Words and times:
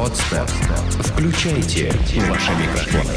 Подстер. 0.00 0.46
Включайте 1.04 1.92
ваши 2.26 2.52
микрофоны. 2.52 3.12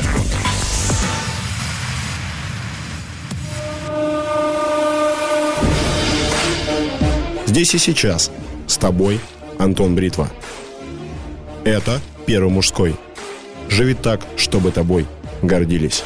Здесь 7.45 7.73
и 7.73 7.77
сейчас. 7.77 8.31
С 8.67 8.75
тобой 8.75 9.21
Антон 9.59 9.95
Бритва. 9.95 10.29
Это 11.63 12.01
Первый 12.25 12.51
мужской. 12.51 12.97
Живи 13.69 13.93
так, 13.93 14.19
чтобы 14.35 14.71
тобой 14.71 15.05
гордились. 15.41 16.03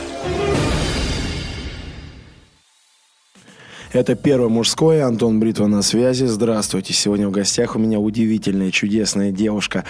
Это 3.97 4.13
первое 4.13 4.47
мужское. 4.47 5.07
Антон 5.07 5.39
Бритва 5.39 5.65
на 5.65 5.81
связи. 5.81 6.25
Здравствуйте. 6.25 6.93
Сегодня 6.93 7.27
в 7.27 7.31
гостях 7.31 7.75
у 7.75 7.79
меня 7.79 7.97
удивительная, 7.97 8.69
чудесная 8.69 9.31
девушка, 9.31 9.85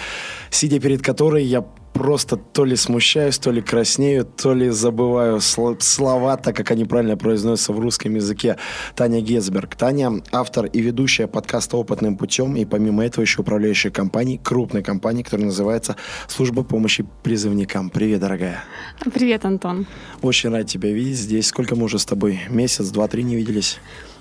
сидя 0.48 0.80
перед 0.80 1.02
которой 1.02 1.44
я 1.44 1.62
просто 1.98 2.36
то 2.36 2.64
ли 2.64 2.76
смущаюсь, 2.76 3.38
то 3.38 3.50
ли 3.50 3.60
краснею, 3.60 4.24
то 4.24 4.54
ли 4.54 4.70
забываю 4.70 5.40
слова, 5.40 6.36
так 6.36 6.56
как 6.56 6.70
они 6.70 6.84
правильно 6.84 7.16
произносятся 7.16 7.72
в 7.72 7.80
русском 7.80 8.14
языке. 8.14 8.56
Таня 8.94 9.20
Гесберг. 9.20 9.74
Таня– 9.74 10.12
автор 10.32 10.66
и 10.66 10.80
ведущая 10.80 11.26
подкаста 11.26 11.76
«Опытным 11.76 12.16
путем», 12.16 12.56
и 12.56 12.64
помимо 12.64 13.04
этого 13.04 13.22
еще 13.22 13.40
управляющая 13.40 13.90
компанией, 13.90 14.38
крупной 14.38 14.82
компанией, 14.82 15.24
которая 15.24 15.46
называется 15.46 15.96
«Служба 16.28 16.62
помощи 16.62 17.04
призывникам». 17.22 17.90
Привет, 17.90 18.20
дорогая. 18.20 18.64
Привет, 19.12 19.44
Антон. 19.44 19.86
Очень 20.22 20.50
рад 20.50 20.66
тебя 20.68 20.92
видеть 20.92 21.18
здесь. 21.18 21.48
Сколько 21.48 21.74
мы 21.74 21.84
уже 21.84 21.98
с 21.98 22.04
тобой? 22.04 22.40
Месяц, 22.48 22.90
два, 22.90 23.08
три 23.08 23.24
не 23.24 23.34
виделись? 23.34 23.78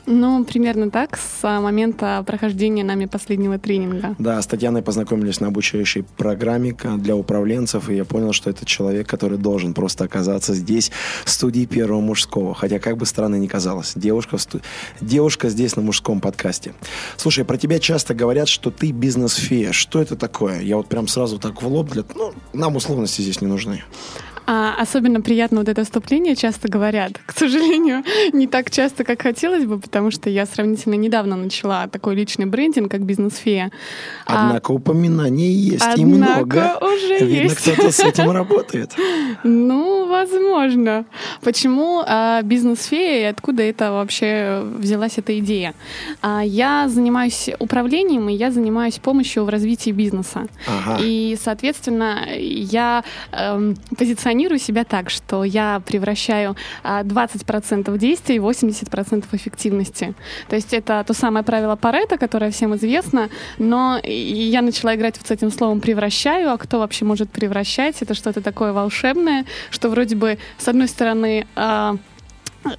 Ну, 0.10 0.46
примерно 0.46 0.90
так, 0.90 1.18
с 1.18 1.44
момента 1.44 2.24
прохождения 2.26 2.84
нами 2.84 3.06
последнего 3.06 3.60
тренинга. 3.60 4.16
Да, 4.18 4.42
с 4.42 4.48
Татьяной 4.48 4.82
познакомились 4.82 5.42
на 5.42 5.48
обучающей 5.48 6.04
программе 6.04 6.74
для 6.98 7.14
управленцев, 7.16 7.90
и 7.90 7.96
я 7.96 8.06
понял, 8.06 8.32
что 8.32 8.50
это 8.50 8.66
человек, 8.66 9.06
который 9.06 9.38
должен 9.38 9.74
просто 9.74 10.06
оказаться 10.06 10.54
здесь, 10.54 10.92
в 11.26 11.30
студии 11.30 11.66
Первого 11.66 12.00
мужского. 12.00 12.56
Хотя, 12.56 12.80
как 12.80 12.96
бы 12.96 13.06
странно 13.06 13.36
ни 13.36 13.48
казалось, 13.48 13.94
девушка, 13.96 14.38
сту... 14.38 14.62
девушка 15.02 15.50
здесь 15.50 15.76
на 15.76 15.82
мужском 15.82 16.22
подкасте. 16.22 16.74
Слушай, 17.18 17.44
про 17.44 17.58
тебя 17.58 17.78
часто 17.80 18.14
говорят, 18.14 18.48
что 18.48 18.72
ты 18.72 18.92
бизнес-фея. 18.92 19.74
Что 19.74 20.02
это 20.02 20.16
такое? 20.16 20.62
Я 20.62 20.78
вот 20.78 20.88
прям 20.88 21.10
сразу 21.10 21.38
так 21.38 21.62
в 21.62 21.68
лоб, 21.68 21.92
для... 21.92 22.06
ну, 22.16 22.34
нам 22.54 22.78
условности 22.78 23.22
здесь 23.22 23.42
не 23.42 23.48
нужны. 23.48 23.84
А 24.50 24.76
особенно 24.80 25.20
приятно 25.20 25.60
вот 25.60 25.68
это 25.68 25.84
вступление 25.84 26.34
часто 26.34 26.70
говорят. 26.70 27.12
К 27.26 27.38
сожалению, 27.38 28.04
не 28.34 28.48
так 28.48 28.72
часто, 28.72 29.04
как 29.04 29.22
хотелось 29.22 29.66
бы, 29.66 29.78
потому 29.78 30.10
что 30.10 30.30
я 30.30 30.46
сравнительно 30.46 30.94
недавно 30.94 31.36
начала 31.36 31.88
такой 31.88 32.16
личный 32.16 32.46
брендинг, 32.46 32.90
как 32.90 33.02
бизнес-фея. 33.02 33.72
Однако 34.26 34.72
а... 34.72 34.76
упоминаний 34.76 35.52
есть 35.52 35.84
Однако 35.84 36.02
и 36.02 36.06
много. 36.06 36.78
уже 36.82 37.26
Видно, 37.26 37.44
есть. 37.44 37.58
кто-то 37.58 37.92
с 37.92 38.00
этим 38.00 38.32
работает. 38.32 38.96
Ну, 39.44 40.08
возможно. 40.08 41.04
Почему 41.42 42.02
а, 42.06 42.42
бизнес-фея 42.42 43.24
и 43.24 43.24
откуда 43.26 43.64
это 43.64 43.92
вообще 43.92 44.64
взялась 44.78 45.18
эта 45.18 45.38
идея? 45.40 45.74
А, 46.22 46.42
я 46.42 46.88
занимаюсь 46.88 47.50
управлением, 47.60 48.30
и 48.30 48.34
я 48.34 48.52
занимаюсь 48.52 48.98
помощью 49.00 49.44
в 49.44 49.50
развитии 49.50 49.92
бизнеса. 49.92 50.48
Ага. 50.66 51.00
И, 51.04 51.38
соответственно, 51.44 52.28
я 52.38 53.04
э, 53.34 53.74
позиционирую 53.98 54.37
позиционирую 54.38 54.60
себя 54.60 54.84
так, 54.84 55.10
что 55.10 55.44
я 55.44 55.82
превращаю 55.86 56.56
20% 56.84 57.94
а, 57.94 57.98
действий 57.98 58.40
в 58.40 58.48
80% 58.48 59.26
эффективности. 59.32 60.14
То 60.48 60.56
есть 60.56 60.74
это 60.74 61.04
то 61.08 61.14
самое 61.14 61.44
правило 61.44 61.76
Паретта, 61.76 62.18
которое 62.18 62.52
всем 62.52 62.76
известно, 62.76 63.30
но 63.58 64.00
я 64.04 64.62
начала 64.62 64.96
играть 64.96 65.18
вот 65.18 65.28
с 65.28 65.32
этим 65.32 65.52
словом 65.52 65.82
«превращаю», 65.82 66.52
а 66.52 66.58
кто 66.58 66.80
вообще 66.80 67.06
может 67.06 67.30
превращать? 67.30 68.02
Это 68.02 68.14
что-то 68.14 68.42
такое 68.42 68.74
волшебное, 68.74 69.46
что 69.72 69.90
вроде 69.90 70.16
бы, 70.16 70.38
с 70.58 70.68
одной 70.68 70.88
стороны, 70.88 71.48
а, 71.56 71.96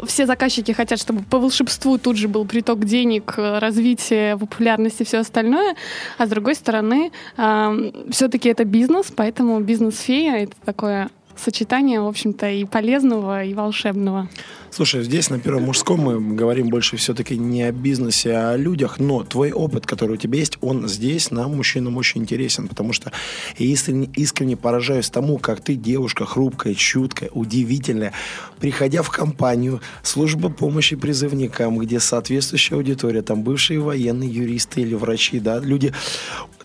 все 0.07 0.27
заказчики 0.27 0.73
хотят, 0.73 1.01
чтобы 1.01 1.23
по 1.23 1.39
волшебству 1.39 1.99
тут 1.99 2.17
же 2.17 2.29
был 2.29 2.45
приток 2.45 2.85
денег, 2.85 3.35
развитие, 3.37 4.37
популярность 4.37 5.01
и 5.01 5.05
все 5.05 5.19
остальное. 5.19 5.75
А 6.19 6.27
с 6.27 6.31
другой 6.31 6.55
стороны, 6.55 7.11
э, 7.37 7.93
все-таки 8.11 8.49
это 8.49 8.65
бизнес, 8.65 9.13
поэтому 9.15 9.61
бизнес-фея— 9.61 10.37
это 10.45 10.55
такое 10.65 11.09
сочетание, 11.38 12.00
в 12.00 12.06
общем-то, 12.06 12.49
и 12.50 12.65
полезного, 12.65 13.44
и 13.44 13.54
волшебного. 13.54 14.28
Слушай, 14.71 15.03
здесь 15.03 15.31
на 15.31 15.41
Первом 15.41 15.65
мужском 15.65 16.00
мы 16.00 16.34
говорим 16.37 16.69
больше 16.69 16.97
все-таки 16.99 17.38
не 17.38 17.62
о 17.62 17.72
бизнесе, 17.72 18.32
а 18.32 18.50
о 18.50 18.56
людях, 18.56 18.99
но 18.99 19.25
твой 19.25 19.50
опыт, 19.50 19.87
который 19.87 20.12
у 20.12 20.16
тебя 20.16 20.38
есть, 20.38 20.59
он 20.60 20.87
здесь 20.88 21.31
нам, 21.31 21.56
мужчинам, 21.56 21.97
очень 21.97 22.21
интересен, 22.21 22.69
потому 22.69 22.93
что 22.93 23.10
искренне, 23.56 24.10
искренне 24.15 24.56
поражаюсь 24.56 25.09
тому, 25.09 25.38
как 25.38 25.60
ты, 25.62 25.75
девушка, 25.75 26.26
хрупкая, 26.26 26.75
чуткая, 26.75 27.31
удивительная, 27.31 28.12
приходя 28.60 29.03
в 29.03 29.10
компанию, 29.10 29.81
служба 30.03 30.50
помощи 30.50 30.97
призывникам, 30.97 31.78
где 31.78 31.99
соответствующая 31.99 32.76
аудитория, 32.76 33.22
там 33.22 33.43
бывшие 33.43 33.81
военные, 33.81 34.31
юристы 34.31 34.82
или 34.82 34.94
врачи, 34.94 35.41
да, 35.41 35.60
люди 35.60 35.94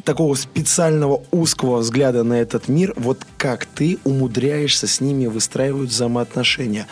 такого 0.03 0.35
специального 0.35 1.23
узкого 1.31 1.78
взгляда 1.78 2.23
на 2.23 2.34
этот 2.34 2.67
мир, 2.67 2.94
вот 2.97 3.19
как 3.38 3.66
ты 3.66 3.97
умудряешься 4.03 4.62
с 4.88 5.01
ними 5.01 5.25
выстраивать 5.25 5.90
взаимоотношения. 5.90 6.88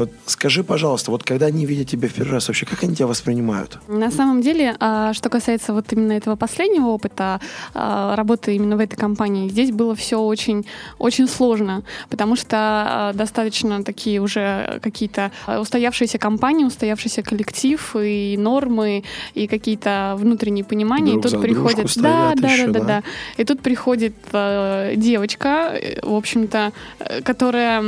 Вот 0.00 0.10
скажи, 0.24 0.64
пожалуйста, 0.64 1.10
вот 1.10 1.24
когда 1.24 1.46
они 1.46 1.66
видят 1.66 1.88
тебя 1.88 2.08
в 2.08 2.14
первый 2.14 2.32
раз, 2.32 2.48
вообще 2.48 2.64
как 2.64 2.82
они 2.82 2.94
тебя 2.94 3.06
воспринимают? 3.06 3.78
На 3.86 4.10
самом 4.10 4.40
деле, 4.40 4.74
а, 4.80 5.12
что 5.12 5.28
касается 5.28 5.74
вот 5.74 5.92
именно 5.92 6.12
этого 6.12 6.36
последнего 6.36 6.86
опыта 6.86 7.38
а, 7.74 8.16
работы 8.16 8.56
именно 8.56 8.78
в 8.78 8.80
этой 8.80 8.96
компании, 8.96 9.50
здесь 9.50 9.70
было 9.70 9.94
все 9.94 10.18
очень, 10.18 10.64
очень 10.98 11.28
сложно, 11.28 11.82
потому 12.08 12.34
что 12.34 12.56
а, 12.56 13.12
достаточно 13.12 13.84
такие 13.84 14.22
уже 14.22 14.80
какие-то 14.82 15.32
устоявшиеся 15.46 16.16
компании, 16.16 16.64
устоявшийся 16.64 17.22
коллектив 17.22 17.94
и 17.94 18.36
нормы, 18.38 19.04
и 19.34 19.46
какие-то 19.46 20.14
внутренние 20.16 20.64
понимания. 20.64 21.12
Друг 21.12 21.26
и 21.26 21.28
тут 21.28 21.42
приходит... 21.42 21.92
Да, 21.96 22.32
да, 22.36 22.48
еще, 22.48 22.68
да, 22.68 22.80
да, 22.80 22.86
да, 22.86 23.02
И 23.36 23.44
тут 23.44 23.60
приходит 23.60 24.14
э, 24.32 24.94
девочка, 24.96 25.78
в 26.02 26.14
общем-то, 26.14 26.72
э, 27.00 27.20
которая 27.20 27.84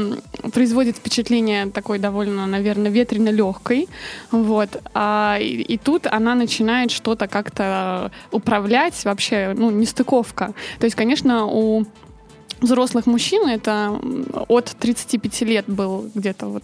производит 0.53 0.97
впечатление 0.97 1.71
такой 1.71 2.02
довольно, 2.03 2.47
наверное, 2.47 2.91
ветрено 2.91 3.31
легкой. 3.31 3.89
Вот. 4.31 4.83
А, 4.93 5.39
и, 5.41 5.63
и 5.63 5.79
тут 5.79 6.07
она 6.07 6.35
начинает 6.35 6.91
что-то 6.91 7.29
как-то 7.29 8.11
управлять, 8.31 9.05
вообще, 9.05 9.55
ну, 9.57 9.71
нестыковка. 9.71 10.53
То 10.79 10.85
есть, 10.85 10.97
конечно, 10.97 11.47
у 11.47 11.87
взрослых 12.61 13.07
мужчин, 13.07 13.49
это 13.49 13.99
от 14.49 14.77
35 14.79 15.41
лет 15.43 15.65
был 15.67 16.11
где-то 16.15 16.47
вот 16.47 16.63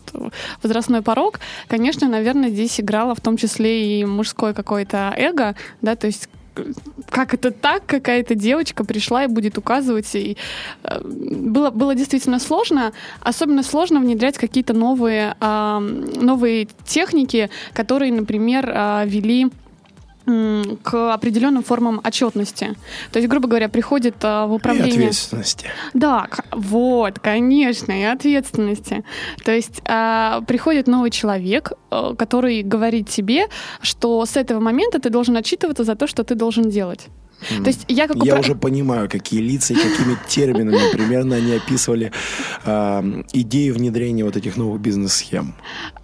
возрастной 0.63 1.03
порог, 1.03 1.41
конечно, 1.67 2.09
наверное, 2.09 2.51
здесь 2.51 2.81
играло 2.81 3.15
в 3.15 3.21
том 3.21 3.37
числе 3.37 4.01
и 4.01 4.05
мужское 4.05 4.55
какое-то 4.55 5.13
эго, 5.17 5.57
да, 5.83 5.97
то 5.97 6.07
есть 6.07 6.29
как 7.11 7.35
это 7.35 7.51
так, 7.51 7.87
какая-то 7.87 8.35
девочка 8.35 8.85
пришла 8.85 9.25
и 9.25 9.27
будет 9.27 9.59
указывать. 9.59 10.15
И, 10.15 10.37
э, 10.85 11.01
было, 11.03 11.71
было 11.71 11.95
действительно 11.95 12.39
сложно. 12.39 12.93
Особенно 13.21 13.63
сложно 13.63 14.01
внедрять 14.01 14.39
какие-то 14.39 14.75
новые, 14.75 15.37
новые 15.41 16.69
техники, 16.87 17.51
которые, 17.73 18.13
например, 18.13 18.71
э, 18.73 19.05
вели 19.07 19.49
к 20.83 21.15
определенным 21.15 21.63
формам 21.63 22.01
отчетности. 22.05 22.75
То 23.13 23.19
есть, 23.19 23.29
грубо 23.29 23.49
говоря, 23.49 23.69
приходит 23.69 24.17
а, 24.23 24.47
в 24.47 24.53
управление... 24.53 24.95
И 24.95 24.99
ответственности. 24.99 25.67
Да, 25.95 26.29
вот, 26.53 27.19
конечно, 27.19 27.93
и 27.93 28.03
ответственности. 28.03 29.05
То 29.45 29.53
есть 29.53 29.81
а, 29.85 30.43
приходит 30.43 30.87
новый 30.87 31.11
человек, 31.11 31.73
а, 31.91 32.15
который 32.15 32.63
говорит 32.63 33.09
тебе, 33.09 33.47
что 33.81 34.25
с 34.25 34.37
этого 34.37 34.61
момента 34.61 35.01
ты 35.01 35.11
должен 35.11 35.37
отчитываться 35.37 35.85
за 35.85 35.95
то, 35.95 36.07
что 36.07 36.25
ты 36.25 36.35
должен 36.35 36.69
делать. 36.71 37.09
Mm. 37.41 37.63
То 37.63 37.71
есть 37.71 37.85
я 37.89 38.07
как 38.07 38.17
упра... 38.17 38.27
Я 38.27 38.41
уже 38.41 38.55
понимаю, 38.55 39.09
какие 39.09 39.41
лица 39.41 39.75
и 39.75 39.77
какими 39.77 40.17
терминами 40.29 40.93
примерно 40.93 41.37
они 41.37 41.53
описывали 41.55 42.13
э, 42.65 43.23
идею 43.33 43.75
внедрения 43.75 44.25
вот 44.25 44.37
этих 44.37 44.57
новых 44.57 44.81
бизнес-схем. 44.81 45.55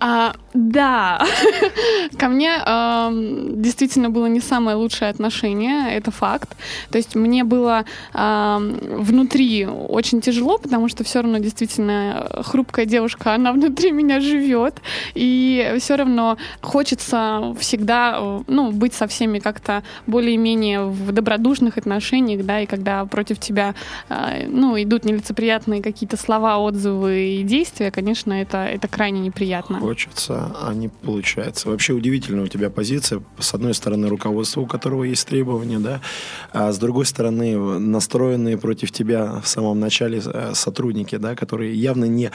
А, 0.00 0.34
да, 0.54 1.26
ко 2.18 2.28
мне 2.28 2.52
э, 2.64 3.10
действительно 3.56 4.10
было 4.10 4.26
не 4.26 4.40
самое 4.40 4.76
лучшее 4.76 5.10
отношение, 5.10 5.96
это 5.96 6.10
факт. 6.10 6.56
То 6.90 6.98
есть 6.98 7.14
мне 7.16 7.44
было 7.44 7.84
э, 8.12 8.58
внутри 8.98 9.66
очень 9.66 10.20
тяжело, 10.20 10.58
потому 10.58 10.88
что 10.88 11.04
все 11.04 11.22
равно 11.22 11.38
действительно 11.38 12.28
хрупкая 12.44 12.86
девушка, 12.86 13.34
она 13.34 13.52
внутри 13.52 13.90
меня 13.90 14.20
живет, 14.20 14.74
и 15.14 15.76
все 15.78 15.96
равно 15.96 16.36
хочется 16.60 17.54
всегда 17.58 18.42
ну, 18.46 18.70
быть 18.70 18.94
со 18.94 19.06
всеми 19.06 19.38
как-то 19.38 19.82
более-менее 20.06 20.84
в 20.84 21.12
добродушных 21.24 21.78
отношениях, 21.78 22.44
да, 22.44 22.60
и 22.60 22.66
когда 22.66 23.04
против 23.06 23.38
тебя, 23.38 23.74
э, 24.10 24.46
ну, 24.46 24.80
идут 24.80 25.04
нелицеприятные 25.04 25.82
какие-то 25.82 26.16
слова, 26.16 26.58
отзывы 26.58 27.40
и 27.40 27.42
действия, 27.42 27.90
конечно, 27.90 28.32
это, 28.34 28.58
это 28.58 28.88
крайне 28.88 29.20
неприятно. 29.20 29.80
Хочется, 29.80 30.54
а 30.60 30.74
не 30.74 30.88
получается. 30.88 31.68
Вообще 31.68 31.94
удивительная 31.94 32.44
у 32.44 32.48
тебя 32.48 32.68
позиция. 32.68 33.22
С 33.38 33.54
одной 33.54 33.72
стороны, 33.72 34.08
руководство, 34.08 34.60
у 34.60 34.66
которого 34.66 35.04
есть 35.04 35.26
требования, 35.26 35.78
да, 35.78 36.00
а 36.52 36.72
с 36.72 36.78
другой 36.78 37.06
стороны, 37.06 37.56
настроенные 37.78 38.58
против 38.58 38.92
тебя 38.92 39.40
в 39.40 39.48
самом 39.48 39.80
начале 39.80 40.20
э, 40.24 40.52
сотрудники, 40.54 41.16
да, 41.16 41.34
которые 41.34 41.74
явно 41.74 42.04
не 42.04 42.30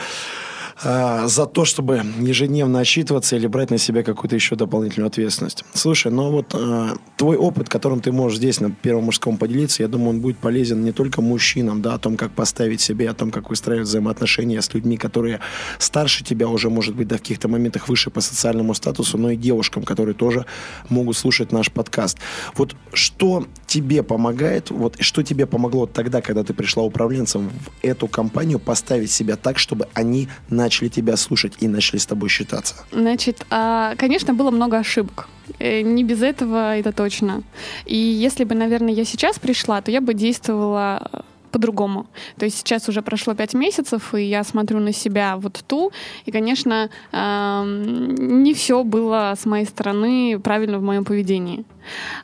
а, 0.82 1.28
за 1.28 1.46
то, 1.46 1.64
чтобы 1.64 2.02
ежедневно 2.20 2.80
отчитываться 2.80 3.36
или 3.36 3.46
брать 3.46 3.70
на 3.70 3.78
себя 3.78 4.02
какую-то 4.02 4.34
еще 4.34 4.56
дополнительную 4.56 5.08
ответственность. 5.08 5.64
Слушай, 5.74 6.10
но 6.10 6.30
вот 6.30 6.54
а, 6.54 6.94
твой 7.16 7.36
опыт, 7.36 7.68
которым 7.68 8.00
ты 8.00 8.12
можешь 8.12 8.38
здесь 8.38 8.60
на 8.60 8.70
Первом 8.70 9.04
мужском 9.04 9.36
поделиться, 9.36 9.82
я 9.82 9.88
думаю, 9.88 10.10
он 10.10 10.20
будет 10.20 10.38
полезен 10.38 10.82
не 10.82 10.92
только 10.92 11.20
мужчинам, 11.20 11.82
да, 11.82 11.94
о 11.94 11.98
том, 11.98 12.16
как 12.16 12.32
поставить 12.32 12.80
себе, 12.80 13.10
о 13.10 13.14
том, 13.14 13.30
как 13.30 13.50
выстраивать 13.50 13.88
взаимоотношения 13.88 14.62
с 14.62 14.72
людьми, 14.72 14.96
которые 14.96 15.40
старше 15.78 16.24
тебя 16.24 16.48
уже, 16.48 16.70
может 16.70 16.94
быть, 16.94 17.08
да, 17.08 17.16
в 17.16 17.20
каких-то 17.20 17.48
моментах 17.48 17.88
выше 17.88 18.10
по 18.10 18.20
социальному 18.20 18.72
статусу, 18.74 19.18
но 19.18 19.30
и 19.30 19.36
девушкам, 19.36 19.82
которые 19.82 20.14
тоже 20.14 20.46
могут 20.88 21.16
слушать 21.16 21.52
наш 21.52 21.70
подкаст. 21.70 22.18
Вот 22.54 22.74
что 22.92 23.44
тебе 23.70 24.02
помогает, 24.02 24.70
вот 24.70 24.96
что 24.98 25.22
тебе 25.22 25.46
помогло 25.46 25.86
тогда, 25.86 26.20
когда 26.20 26.42
ты 26.42 26.52
пришла 26.54 26.82
управленцем 26.82 27.50
в 27.50 27.84
эту 27.84 28.08
компанию, 28.08 28.58
поставить 28.58 29.12
себя 29.12 29.36
так, 29.36 29.58
чтобы 29.58 29.86
они 29.94 30.28
начали 30.48 30.88
тебя 30.88 31.16
слушать 31.16 31.52
и 31.60 31.68
начали 31.68 32.00
с 32.00 32.06
тобой 32.06 32.28
считаться? 32.28 32.74
Значит, 32.90 33.46
а, 33.48 33.94
конечно, 33.96 34.34
было 34.34 34.50
много 34.50 34.78
ошибок. 34.78 35.28
Э, 35.60 35.82
не 35.82 36.02
без 36.02 36.20
этого, 36.20 36.76
это 36.76 36.90
точно. 36.90 37.42
И 37.86 37.96
если 37.96 38.42
бы, 38.42 38.56
наверное, 38.56 38.92
я 38.92 39.04
сейчас 39.04 39.38
пришла, 39.38 39.80
то 39.80 39.92
я 39.92 40.00
бы 40.00 40.14
действовала 40.14 41.08
э, 41.12 41.20
по-другому. 41.52 42.06
То 42.38 42.46
есть 42.46 42.58
сейчас 42.58 42.88
уже 42.88 43.02
прошло 43.02 43.34
пять 43.34 43.54
месяцев, 43.54 44.14
и 44.14 44.22
я 44.24 44.42
смотрю 44.42 44.80
на 44.80 44.92
себя 44.92 45.36
вот 45.36 45.64
ту, 45.68 45.92
и, 46.26 46.32
конечно, 46.32 46.90
не 47.12 48.54
все 48.54 48.82
было 48.84 49.34
с 49.36 49.46
моей 49.46 49.66
стороны 49.66 50.40
правильно 50.42 50.78
в 50.78 50.82
моем 50.82 51.04
поведении. 51.04 51.64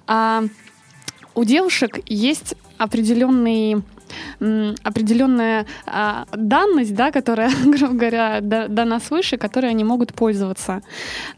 А 0.06 0.44
у 1.36 1.44
девушек 1.44 2.00
есть 2.06 2.54
определенный 2.78 3.82
определенная 4.82 5.66
а, 5.86 6.26
данность, 6.32 6.94
да, 6.94 7.10
которая, 7.10 7.50
грубо 7.64 7.94
говоря, 7.94 8.40
дана 8.40 9.00
свыше, 9.00 9.36
которой 9.36 9.70
они 9.70 9.84
могут 9.84 10.14
пользоваться. 10.14 10.82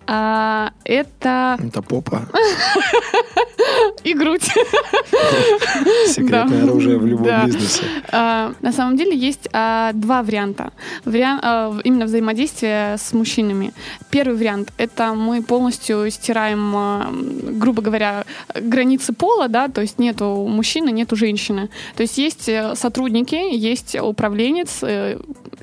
А, 0.07 0.73
это... 0.85 1.59
Это 1.63 1.83
попа. 1.83 2.23
И 4.05 4.15
грудь. 4.15 4.45
Секретное 6.07 6.65
оружие 6.65 6.99
в 6.99 7.07
любом 7.07 7.47
бизнесе. 7.47 7.83
А, 8.13 8.53
на 8.61 8.73
самом 8.73 8.97
деле 8.97 9.17
есть 9.17 9.49
два 9.51 10.23
варианта. 10.23 10.73
Вариант, 11.05 11.45
именно 11.85 12.05
взаимодействия 12.05 12.97
с 12.97 13.13
мужчинами. 13.13 13.73
Первый 14.11 14.37
вариант— 14.37 14.73
это 14.79 15.15
мы 15.15 15.43
полностью 15.43 16.11
стираем, 16.11 17.59
грубо 17.59 17.83
говоря, 17.83 18.25
границы 18.55 19.13
пола, 19.13 19.49
да, 19.49 19.69
то 19.69 19.81
есть 19.81 19.99
нету 19.99 20.47
мужчины, 20.49 20.91
нету 20.91 21.17
женщины. 21.17 21.69
То 21.97 22.03
есть 22.03 22.19
есть 22.19 22.49
э, 22.49 22.58
сотрудники, 22.75 23.55
есть 23.55 23.95
управленец, 23.95 24.83
э, 24.83 25.19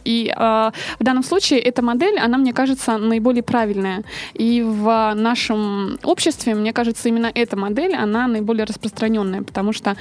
и 0.06 0.34
э, 0.36 0.72
в 1.00 1.04
данном 1.04 1.24
случае 1.24 1.60
эта 1.60 1.82
модель, 1.82 2.18
она, 2.20 2.38
мне 2.38 2.54
кажется, 2.54 2.98
наиболее 2.98 3.44
правильная. 3.44 4.04
И 4.34 4.62
в 4.62 5.14
нашем 5.16 5.98
обществе, 6.04 6.56
мне 6.56 6.72
кажется, 6.72 7.10
именно 7.10 7.32
эта 7.34 7.58
модель, 7.58 7.96
она 7.96 8.28
наиболее 8.28 8.66
распространенная, 8.66 9.42
потому 9.42 9.74
что, 9.74 9.98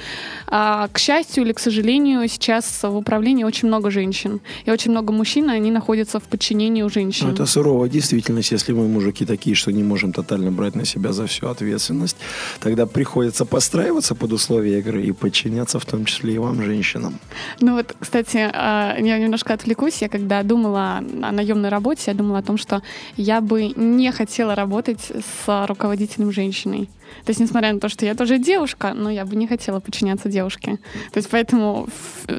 э, 0.47 0.87
к 0.91 0.97
счастью 0.99 1.43
или 1.43 1.53
к 1.53 1.59
сожалению, 1.59 2.27
сейчас 2.27 2.83
в 2.83 2.95
управлении 2.95 3.43
очень 3.43 3.67
много 3.67 3.91
женщин. 3.91 4.39
И 4.65 4.71
очень 4.71 4.91
много 4.91 5.11
мужчин, 5.11 5.49
они 5.49 5.71
находятся 5.71 6.19
в 6.19 6.23
подчинении 6.23 6.83
у 6.83 6.89
женщин. 6.89 7.27
Ну, 7.27 7.33
это 7.33 7.45
суровая 7.45 7.89
действительность. 7.89 8.51
Если 8.51 8.73
мы, 8.73 8.87
мужики, 8.87 9.25
такие, 9.25 9.55
что 9.55 9.71
не 9.71 9.83
можем 9.83 10.13
тотально 10.13 10.51
брать 10.51 10.75
на 10.75 10.85
себя 10.85 11.13
за 11.13 11.25
всю 11.25 11.47
ответственность, 11.47 12.17
тогда 12.59 12.85
приходится 12.85 13.45
подстраиваться 13.45 14.15
под 14.15 14.33
условия 14.33 14.79
игры 14.79 15.03
и 15.03 15.11
подчиняться 15.11 15.79
в 15.79 15.85
том 15.85 16.05
числе 16.05 16.35
и 16.35 16.37
вам, 16.37 16.61
женщинам. 16.61 17.19
Ну 17.61 17.75
вот, 17.75 17.95
кстати, 17.99 18.49
а, 18.53 18.95
я 18.99 19.17
немножко 19.17 19.53
отвлекусь 19.53 19.94
есть 19.95 20.01
я 20.01 20.09
когда 20.09 20.43
думала 20.43 20.97
о 20.97 21.31
наемной 21.31 21.69
работе, 21.69 22.11
я 22.11 22.13
думала 22.13 22.39
о 22.39 22.43
том, 22.43 22.57
что 22.57 22.81
я 23.17 23.41
бы 23.41 23.73
не 23.75 24.11
хотела 24.11 24.55
работать 24.55 24.99
с 25.01 25.67
руководителем 25.67 26.31
женщиной. 26.31 26.89
То 27.25 27.31
есть, 27.31 27.39
несмотря 27.39 27.73
на 27.73 27.79
то, 27.79 27.89
что 27.89 28.05
я 28.05 28.15
тоже 28.15 28.37
девушка, 28.37 28.93
но 28.93 29.09
я 29.09 29.25
бы 29.25 29.35
не 29.35 29.47
хотела 29.47 29.79
подчиняться 29.79 30.29
девушке. 30.29 30.77
То 31.11 31.17
есть, 31.17 31.29
поэтому 31.29 31.87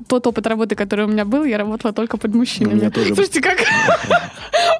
тот 0.08 0.26
опыт 0.26 0.46
работы, 0.46 0.74
который 0.74 1.04
у 1.04 1.08
меня 1.08 1.24
был, 1.24 1.44
я 1.44 1.58
работала 1.58 1.92
только 1.92 2.16
под 2.16 2.34
мужчинами. 2.34 2.74
У 2.74 2.76
меня 2.76 2.90
тоже... 2.90 3.14
Слушайте, 3.14 3.40
как... 3.40 3.58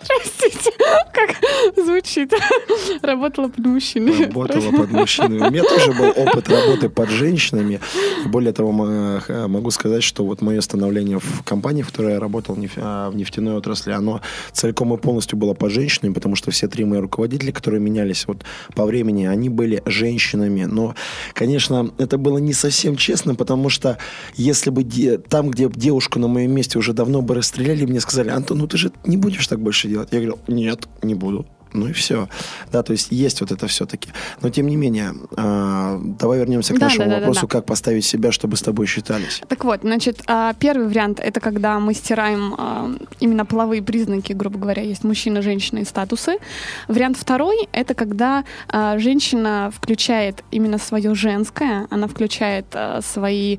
Простите, 0.07 0.71
как 1.13 1.37
звучит. 1.77 2.33
Работала 3.03 3.49
под 3.49 3.67
мужчинами. 3.67 4.25
Работала 4.25 4.71
под 4.71 4.91
мужчинами. 4.91 5.39
У 5.47 5.51
меня 5.51 5.63
тоже 5.63 5.93
был 5.93 6.13
опыт 6.17 6.49
работы 6.49 6.89
под 6.89 7.11
женщинами. 7.11 7.81
Более 8.27 8.53
того, 8.53 8.73
могу 8.73 9.71
сказать, 9.71 10.03
что 10.03 10.25
вот 10.25 10.43
мое 10.43 10.61
становление 10.61 11.19
в 11.19 11.43
компании, 11.45 11.83
в 11.83 11.89
которой 11.89 12.15
я 12.15 12.21
работал, 12.21 12.57
а, 12.77 13.11
в 13.11 13.17
нефтяной 13.17 13.55
отрасли, 13.55 13.93
оно 13.93 14.21
целиком 14.53 14.95
и 14.95 14.97
полностью 14.97 15.39
было 15.39 15.55
под 15.55 15.73
женщинами, 15.73 16.13
потому 16.13 16.37
что 16.37 16.51
все 16.51 16.69
три 16.69 16.85
мои 16.85 17.01
руководители, 17.01 17.51
которые 17.51 17.81
менялись 17.81 18.27
вот 18.27 18.45
по 18.75 18.85
времени, 18.85 19.27
они 19.27 19.49
были 19.49 19.76
женщинами. 19.85 20.65
Но, 20.65 20.95
конечно, 21.35 21.91
это 21.99 22.19
было 22.19 22.39
не 22.39 22.53
совсем 22.53 22.97
честно, 22.97 23.35
потому 23.35 23.69
что 23.69 23.99
если 24.35 24.71
бы 24.71 24.83
де, 24.83 25.19
там, 25.19 25.51
где 25.51 25.69
девушку 25.69 26.19
на 26.19 26.29
моем 26.29 26.53
месте 26.53 26.79
уже 26.79 26.93
давно 26.93 27.23
бы 27.23 27.35
расстреляли, 27.35 27.85
мне 27.85 28.01
сказали, 28.01 28.31
Антон, 28.31 28.59
ну 28.59 28.67
ты 28.67 28.77
же 28.77 28.93
не 29.05 29.17
будешь 29.17 29.47
так 29.47 29.61
больше 29.61 29.89
делать. 29.89 30.09
Я 30.13 30.19
говорил, 30.19 30.39
нет, 30.49 30.89
не 31.03 31.15
буду. 31.15 31.47
Ну 31.77 31.89
и 31.89 31.93
все. 31.93 32.29
Да, 32.73 32.83
то 32.83 32.93
есть 32.93 33.09
есть 33.11 33.41
вот 33.41 33.53
это 33.53 33.67
все-таки. 33.67 34.09
Но 34.41 34.51
тем 34.51 34.67
не 34.67 34.77
менее, 34.77 35.13
э, 35.37 36.01
давай 36.19 36.39
вернемся 36.39 36.75
к 36.75 36.79
да, 36.79 36.87
нашему 36.87 37.11
да, 37.11 37.17
вопросу, 37.17 37.43
да, 37.43 37.47
да. 37.47 37.53
как 37.53 37.67
поставить 37.67 38.05
себя, 38.05 38.33
чтобы 38.33 38.57
с 38.57 38.63
тобой 38.63 38.87
считались. 38.87 39.43
Так 39.49 39.65
вот, 39.65 39.81
значит, 39.83 40.23
а, 40.27 40.55
первый 40.55 40.89
вариант 40.89 41.21
это 41.21 41.41
когда 41.41 41.79
мы 41.79 41.93
стираем 41.95 42.55
а, 42.57 42.91
именно 43.21 43.45
половые 43.45 43.83
признаки, 43.83 44.33
грубо 44.33 44.59
говоря, 44.59 44.83
есть 44.83 45.05
мужчина, 45.05 45.43
женщина 45.43 45.81
и 45.81 45.85
статусы. 45.85 46.39
Вариант 46.89 47.19
второй 47.19 47.69
это 47.73 47.95
когда 47.95 48.45
женщина 48.97 49.71
включает 49.75 50.43
именно 50.51 50.79
свое 50.79 51.15
женское, 51.15 51.87
она 51.91 52.09
включает 52.09 52.67
свои 53.03 53.59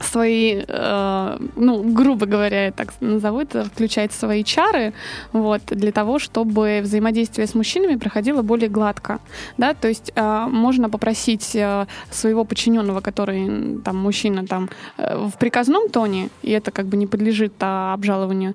свои, 0.00 0.64
э, 0.66 1.38
ну, 1.56 1.82
грубо 1.82 2.26
говоря, 2.26 2.72
так 2.72 2.92
назову 3.00 3.40
это, 3.40 3.64
включать 3.64 4.12
свои 4.12 4.44
чары, 4.44 4.92
вот, 5.32 5.62
для 5.66 5.92
того, 5.92 6.18
чтобы 6.18 6.80
взаимодействие 6.82 7.46
с 7.46 7.54
мужчинами 7.54 7.96
проходило 7.96 8.42
более 8.42 8.68
гладко, 8.68 9.20
да, 9.58 9.74
то 9.74 9.88
есть 9.88 10.12
э, 10.14 10.46
можно 10.50 10.90
попросить 10.90 11.54
э, 11.54 11.86
своего 12.10 12.44
подчиненного, 12.44 13.00
который, 13.00 13.80
там, 13.84 13.96
мужчина, 13.96 14.46
там, 14.46 14.68
э, 14.98 15.16
в 15.16 15.38
приказном 15.38 15.88
тоне, 15.88 16.28
и 16.42 16.50
это 16.50 16.70
как 16.70 16.86
бы 16.86 16.96
не 16.96 17.06
подлежит 17.06 17.54
а, 17.60 17.94
обжалованию, 17.94 18.54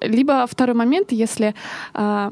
либо 0.00 0.46
второй 0.46 0.74
момент, 0.74 1.12
если 1.12 1.54
э, 1.94 2.30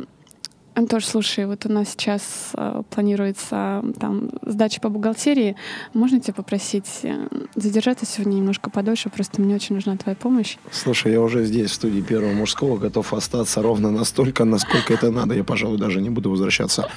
Антош, 0.74 1.04
слушай, 1.04 1.44
вот 1.44 1.66
у 1.66 1.72
нас 1.72 1.90
сейчас 1.90 2.52
э, 2.54 2.82
планируется 2.88 3.84
там 4.00 4.30
сдача 4.46 4.80
по 4.80 4.88
бухгалтерии. 4.88 5.54
Можно 5.92 6.18
тебя 6.18 6.32
попросить 6.32 7.00
э, 7.02 7.28
задержаться 7.54 8.06
сегодня 8.06 8.36
немножко 8.36 8.70
подольше? 8.70 9.10
Просто 9.10 9.42
мне 9.42 9.54
очень 9.54 9.74
нужна 9.74 9.96
твоя 9.98 10.16
помощь. 10.16 10.56
Слушай, 10.70 11.12
я 11.12 11.20
уже 11.20 11.44
здесь, 11.44 11.70
в 11.70 11.74
студии 11.74 12.00
Первого 12.00 12.32
мужского, 12.32 12.78
готов 12.78 13.12
остаться 13.12 13.60
ровно 13.60 13.90
настолько, 13.90 14.44
насколько 14.44 14.94
это 14.94 15.10
надо. 15.10 15.34
Я, 15.34 15.44
пожалуй, 15.44 15.76
даже 15.76 16.00
не 16.00 16.08
буду 16.08 16.30
возвращаться 16.30 16.88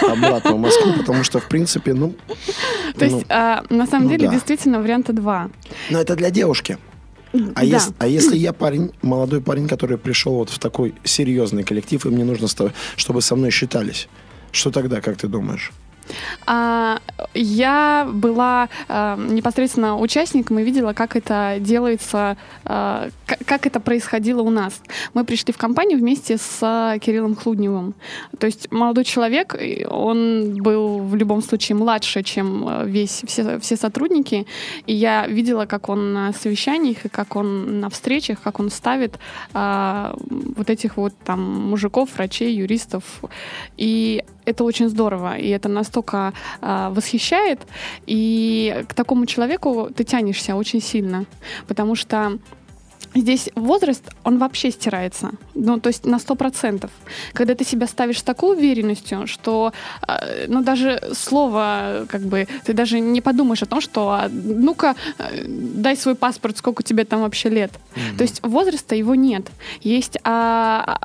обратно 0.00 0.54
в 0.54 0.58
Москву, 0.58 0.92
потому 0.96 1.24
что, 1.24 1.40
в 1.40 1.48
принципе, 1.48 1.92
ну... 1.92 2.14
То 2.96 3.04
есть, 3.04 3.16
ну, 3.16 3.24
а, 3.30 3.64
на 3.68 3.86
самом 3.86 4.04
ну, 4.04 4.10
деле, 4.10 4.28
действительно, 4.28 4.80
варианта 4.80 5.12
два. 5.12 5.50
Но 5.90 6.00
это 6.00 6.14
для 6.14 6.30
девушки. 6.30 6.78
А, 7.34 7.60
да. 7.60 7.62
если, 7.62 7.94
а 7.98 8.06
если 8.06 8.36
я 8.36 8.52
парень, 8.52 8.92
молодой 9.02 9.40
парень, 9.40 9.66
который 9.66 9.98
пришел 9.98 10.34
вот 10.34 10.50
в 10.50 10.58
такой 10.58 10.94
серьезный 11.02 11.64
коллектив, 11.64 12.06
и 12.06 12.08
мне 12.08 12.24
нужно, 12.24 12.48
чтобы 12.96 13.22
со 13.22 13.34
мной 13.34 13.50
считались, 13.50 14.08
что 14.52 14.70
тогда, 14.70 15.00
как 15.00 15.16
ты 15.16 15.26
думаешь? 15.26 15.72
А, 16.46 17.00
я 17.34 18.08
была 18.10 18.68
а, 18.88 19.16
непосредственно 19.16 19.98
участником 19.98 20.58
и 20.58 20.64
видела, 20.64 20.92
как 20.92 21.16
это 21.16 21.56
делается, 21.60 22.36
а, 22.64 23.08
как 23.46 23.66
это 23.66 23.80
происходило 23.80 24.42
у 24.42 24.50
нас. 24.50 24.80
Мы 25.14 25.24
пришли 25.24 25.52
в 25.52 25.58
компанию 25.58 25.98
вместе 25.98 26.36
с 26.36 26.98
Кириллом 27.00 27.34
Хлудневым. 27.34 27.94
То 28.38 28.46
есть 28.46 28.70
молодой 28.70 29.04
человек, 29.04 29.56
он 29.88 30.56
был 30.62 30.98
в 30.98 31.14
любом 31.14 31.42
случае 31.42 31.76
младше, 31.76 32.22
чем 32.22 32.86
весь, 32.86 33.22
все, 33.26 33.58
все 33.60 33.76
сотрудники. 33.76 34.46
И 34.86 34.94
я 34.94 35.26
видела, 35.26 35.66
как 35.66 35.88
он 35.88 36.12
на 36.12 36.32
совещаниях 36.32 37.04
и 37.04 37.08
как 37.08 37.36
он 37.36 37.80
на 37.80 37.90
встречах, 37.90 38.40
как 38.42 38.60
он 38.60 38.70
ставит 38.70 39.18
вот 39.52 40.70
этих 40.70 40.96
вот 40.96 41.14
там 41.24 41.40
мужиков, 41.70 42.10
врачей, 42.16 42.54
юристов. 42.54 43.04
И 43.76 44.24
это 44.44 44.64
очень 44.64 44.88
здорово, 44.88 45.36
и 45.36 45.48
это 45.48 45.68
настолько 45.68 46.32
а, 46.60 46.90
восхищает. 46.90 47.60
И 48.06 48.84
к 48.88 48.94
такому 48.94 49.26
человеку 49.26 49.90
ты 49.94 50.04
тянешься 50.04 50.56
очень 50.56 50.80
сильно, 50.80 51.24
потому 51.66 51.94
что 51.94 52.38
Здесь 53.14 53.48
возраст, 53.54 54.02
он 54.24 54.38
вообще 54.38 54.70
стирается. 54.70 55.30
Ну, 55.54 55.78
то 55.78 55.88
есть 55.88 56.04
на 56.04 56.18
сто 56.18 56.34
процентов. 56.34 56.90
Когда 57.32 57.54
ты 57.54 57.64
себя 57.64 57.86
ставишь 57.86 58.18
с 58.18 58.22
такой 58.22 58.56
уверенностью, 58.56 59.26
что, 59.26 59.72
э, 60.08 60.46
ну, 60.48 60.62
даже 60.62 61.00
слово, 61.12 62.06
как 62.08 62.22
бы, 62.22 62.48
ты 62.64 62.72
даже 62.72 63.00
не 63.00 63.20
подумаешь 63.20 63.62
о 63.62 63.66
том, 63.66 63.80
что, 63.80 64.10
а, 64.10 64.28
ну-ка, 64.30 64.96
э, 65.18 65.44
дай 65.46 65.96
свой 65.96 66.14
паспорт, 66.14 66.58
сколько 66.58 66.82
тебе 66.82 67.04
там 67.04 67.20
вообще 67.20 67.48
лет. 67.48 67.72
Mm-hmm. 67.72 68.16
То 68.16 68.22
есть 68.22 68.40
возраста 68.42 68.94
его 68.94 69.14
нет. 69.14 69.46
Есть 69.80 70.18
а, 70.24 70.98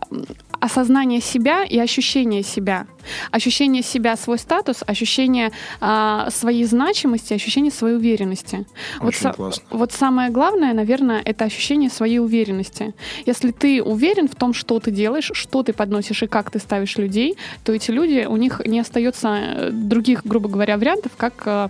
осознание 0.60 1.22
себя 1.22 1.64
и 1.64 1.78
ощущение 1.80 2.44
себя. 2.44 2.88
Ощущение 3.32 3.84
себя, 3.84 4.18
свой 4.18 4.38
статус, 4.38 4.84
ощущение 4.86 5.52
а, 5.80 6.30
своей 6.32 6.66
значимости, 6.66 7.34
ощущение 7.34 7.72
своей 7.72 7.96
уверенности. 7.96 8.66
Очень 9.02 9.28
вот, 9.28 9.36
классно. 9.36 9.64
вот 9.70 9.92
самое 9.92 10.30
главное, 10.30 10.74
наверное, 10.74 11.22
это 11.24 11.46
ощущение 11.46 11.90
своей 12.00 12.20
уверенности. 12.20 12.94
Если 13.26 13.52
ты 13.52 13.84
уверен 13.84 14.28
в 14.28 14.36
том, 14.36 14.54
что 14.54 14.80
ты 14.80 14.92
делаешь, 14.92 15.32
что 15.34 15.64
ты 15.64 15.74
подносишь 15.74 16.24
и 16.24 16.28
как 16.28 16.50
ты 16.50 16.60
ставишь 16.60 16.98
людей, 16.98 17.36
то 17.64 17.74
эти 17.74 17.92
люди, 17.92 18.26
у 18.26 18.38
них 18.38 18.62
не 18.66 18.80
остается 18.80 19.28
э, 19.28 19.72
других, 19.72 20.22
грубо 20.26 20.48
говоря, 20.48 20.78
вариантов, 20.78 21.12
как 21.18 21.44
э, 21.46 21.70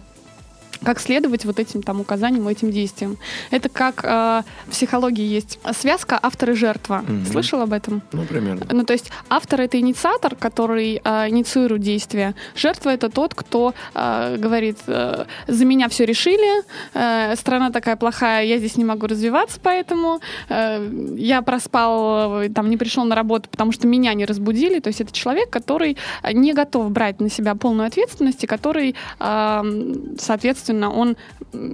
как 0.84 1.00
следовать 1.00 1.46
вот 1.46 1.60
этим 1.60 1.84
там 1.84 2.00
указаниям, 2.02 2.48
этим 2.48 2.72
действиям. 2.72 3.18
Это 3.52 3.70
как 3.70 4.04
э, 4.04 4.44
в 4.68 4.72
психологии 4.72 5.26
есть 5.26 5.60
связка 5.74 6.18
автор 6.22 6.52
и 6.52 6.54
жертва. 6.54 7.04
Mm-hmm. 7.06 7.32
Слышал 7.32 7.62
об 7.62 7.74
этом? 7.74 8.02
Ну, 8.14 8.24
примерно. 8.24 8.66
Ну, 8.72 8.84
то 8.86 8.94
есть 8.94 9.12
автор— 9.30 9.62
это 9.62 9.78
инициатор, 9.80 10.36
который 10.36 11.02
э, 11.04 11.30
инициирует 11.30 11.82
действие. 11.82 12.34
Жертва— 12.56 12.90
это 12.92 13.10
тот, 13.10 13.36
кто 13.36 13.74
э, 13.94 14.38
говорит, 14.38 14.78
э, 14.88 15.26
за 15.48 15.66
меня 15.66 15.90
все 15.90 16.06
решили, 16.06 16.64
э, 16.94 17.36
страна 17.36 17.72
такая 17.72 17.98
плохая, 17.98 18.46
я 18.46 18.58
здесь 18.58 18.78
не 18.78 18.86
могу 18.86 19.08
развиваться, 19.08 19.60
поэтому 19.62 20.22
э, 20.48 20.90
я 21.18 21.42
проспал, 21.42 22.42
э, 22.42 22.50
там, 22.50 22.70
не 22.70 22.78
пришел 22.78 23.04
на 23.04 23.16
работу, 23.16 23.50
потому 23.50 23.74
что 23.74 23.86
меня 23.86 24.14
не 24.14 24.26
разбудили. 24.26 24.80
То 24.80 24.88
есть 24.88 25.02
это 25.02 25.12
человек, 25.12 25.50
который 25.50 25.98
не 26.32 26.54
готов 26.54 26.90
брать 26.92 27.20
на 27.20 27.30
себя 27.30 27.56
полную 27.56 27.88
ответственность, 27.88 28.44
и 28.46 28.48
который, 28.48 28.96
э, 29.20 29.94
соответственно, 30.18 30.59
соответственно, 30.60 30.92
он 30.92 31.18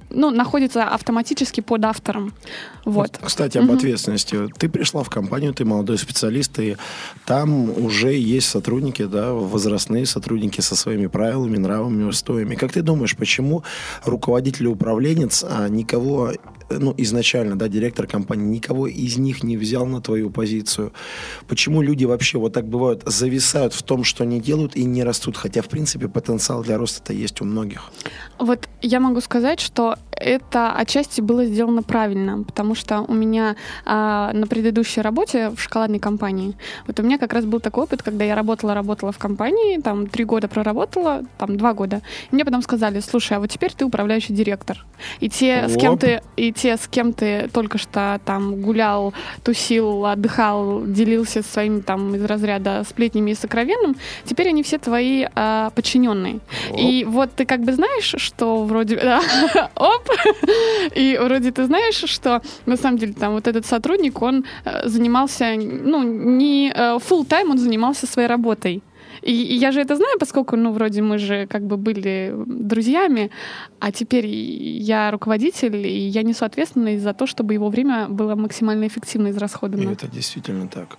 ну, 0.10 0.32
находится 0.32 0.84
автоматически 0.84 1.62
под 1.62 1.86
автором. 1.86 2.34
Вот. 2.86 3.20
Кстати, 3.22 3.58
об 3.58 3.66
угу. 3.66 3.78
ответственности. 3.78 4.48
Ты 4.58 4.70
пришла 4.70 5.04
в 5.04 5.10
компанию, 5.10 5.54
ты 5.54 5.66
молодой 5.66 5.98
специалист, 5.98 6.60
и 6.60 6.78
там 7.26 7.70
уже 7.70 8.14
есть 8.14 8.50
сотрудники, 8.50 9.06
да, 9.06 9.34
возрастные 9.34 10.06
сотрудники 10.06 10.62
со 10.62 10.76
своими 10.76 11.08
правилами, 11.08 11.58
нравами, 11.58 12.04
устоями. 12.04 12.56
Как 12.56 12.72
ты 12.72 12.82
думаешь, 12.82 13.16
почему 13.16 13.64
руководитель 14.06 14.68
управленец 14.68 15.44
а, 15.44 15.68
никого 15.68 16.32
ну, 16.70 16.94
изначально, 16.98 17.56
да, 17.56 17.68
директор 17.68 18.08
компании, 18.08 18.46
никого 18.46 18.88
из 18.88 19.18
них 19.18 19.44
не 19.44 19.58
взял 19.58 19.86
на 19.86 20.02
твою 20.02 20.30
позицию. 20.30 20.94
Почему 21.48 21.82
люди 21.82 22.06
вообще 22.06 22.38
вот 22.38 22.54
так 22.54 22.68
бывают, 22.68 23.04
зависают 23.06 23.74
в 23.74 23.84
том, 23.84 24.04
что 24.04 24.24
они 24.24 24.40
делают 24.40 24.76
и 24.76 24.84
не 24.84 25.04
растут, 25.04 25.38
хотя, 25.38 25.62
в 25.62 25.68
принципе, 25.68 26.08
потенциал 26.08 26.64
для 26.64 26.78
роста-то 26.78 27.14
есть 27.14 27.42
у 27.42 27.46
многих? 27.46 27.92
Вот 28.40 28.68
я 28.82 29.00
могу 29.00 29.22
сказать, 29.22 29.60
что 29.60 29.98
это 30.16 30.72
отчасти 30.72 31.22
было 31.22 31.46
сделано 31.46 31.84
правильно, 31.84 32.44
потому 32.44 32.76
что 32.76 33.02
у 33.02 33.14
меня 33.14 33.56
а, 33.86 34.32
на 34.34 34.48
предыдущей 34.48 35.02
работе 35.02 35.50
в 35.50 35.60
шоколадной 35.60 36.00
компании, 36.00 36.56
вот 36.88 37.00
у 37.00 37.04
меня 37.04 37.18
как 37.18 37.34
раз 37.34 37.46
был 37.46 37.60
такой 37.60 37.84
опыт, 37.84 38.04
когда 38.04 38.26
я 38.26 38.36
работала-работала 38.36 39.12
в 39.12 39.18
компании, 39.18 39.80
там 39.80 40.08
три 40.08 40.24
года 40.24 40.48
проработала, 40.48 41.24
там 41.38 41.58
два 41.58 41.74
года, 41.74 42.02
и 42.32 42.36
мне 42.36 42.46
потом 42.46 42.62
сказали, 42.62 43.00
слушай, 43.00 43.38
а 43.38 43.40
вот 43.40 43.50
теперь 43.50 43.74
ты 43.74 43.86
управляющий 43.86 44.34
директор, 44.34 44.86
и 45.20 45.30
те, 45.30 45.64
Оп. 45.66 45.72
с 45.72 45.78
кем 45.78 45.98
ты, 45.98 46.22
и 46.38 46.52
те, 46.52 46.78
с 46.78 46.88
кем 46.88 47.14
ты 47.14 47.50
только 47.54 47.78
что 47.78 48.20
там 48.26 48.62
гулял, 48.62 49.14
тусил, 49.44 50.06
отдыхал, 50.06 50.86
делился 50.86 51.44
своими 51.44 51.82
там 51.82 52.16
из 52.16 52.24
разряда 52.24 52.84
сплетнями 52.88 53.32
и 53.32 53.36
сокровенным, 53.36 53.96
теперь 54.24 54.50
они 54.50 54.64
все 54.64 54.78
твои 54.78 55.28
а, 55.36 55.70
подчиненные. 55.72 56.40
Оп. 56.72 56.80
И 56.80 57.06
вот 57.06 57.32
ты 57.36 57.46
как 57.46 57.62
бы 57.62 57.74
знаешь, 57.74 58.16
что 58.18 58.64
вроде... 58.64 58.96
Да, 59.06 59.22
оп, 60.10 60.50
И 60.96 61.18
вроде 61.22 61.52
ты 61.52 61.66
знаешь, 61.66 62.04
что 62.10 62.42
на 62.66 62.78
самом 62.78 62.98
деле 62.98 63.14
там 63.14 63.34
вот 63.34 63.48
этот 63.48 63.66
сотрудник, 63.66 64.22
он 64.22 64.46
э, 64.66 64.88
занимался, 64.88 65.56
ну, 65.58 66.04
не 66.04 66.72
э, 66.76 67.00
full 67.00 67.28
time 67.28 67.52
он 67.52 67.58
занимался 67.58 68.08
своей 68.08 68.28
работой. 68.30 68.82
И, 69.26 69.32
и 69.32 69.56
я 69.56 69.72
же 69.72 69.82
это 69.82 69.96
знаю, 69.96 70.18
поскольку, 70.20 70.56
ну, 70.56 70.72
вроде 70.72 71.02
мы 71.02 71.18
же 71.18 71.48
как 71.48 71.64
бы 71.64 71.78
были 71.78 72.34
друзьями, 72.46 73.32
а 73.80 73.92
теперь 73.92 74.28
я 74.28 75.12
руководитель, 75.12 75.76
и 75.76 76.08
я 76.08 76.24
несу 76.24 76.46
ответственность 76.46 77.04
за 77.04 77.14
то, 77.14 77.26
чтобы 77.26 77.54
его 77.54 77.70
время 77.70 78.08
было 78.08 78.36
максимально 78.36 78.86
эффективно 78.86 79.30
израсходовано. 79.30 79.90
И 79.90 79.94
это 79.94 80.08
действительно 80.08 80.68
так. 80.68 80.98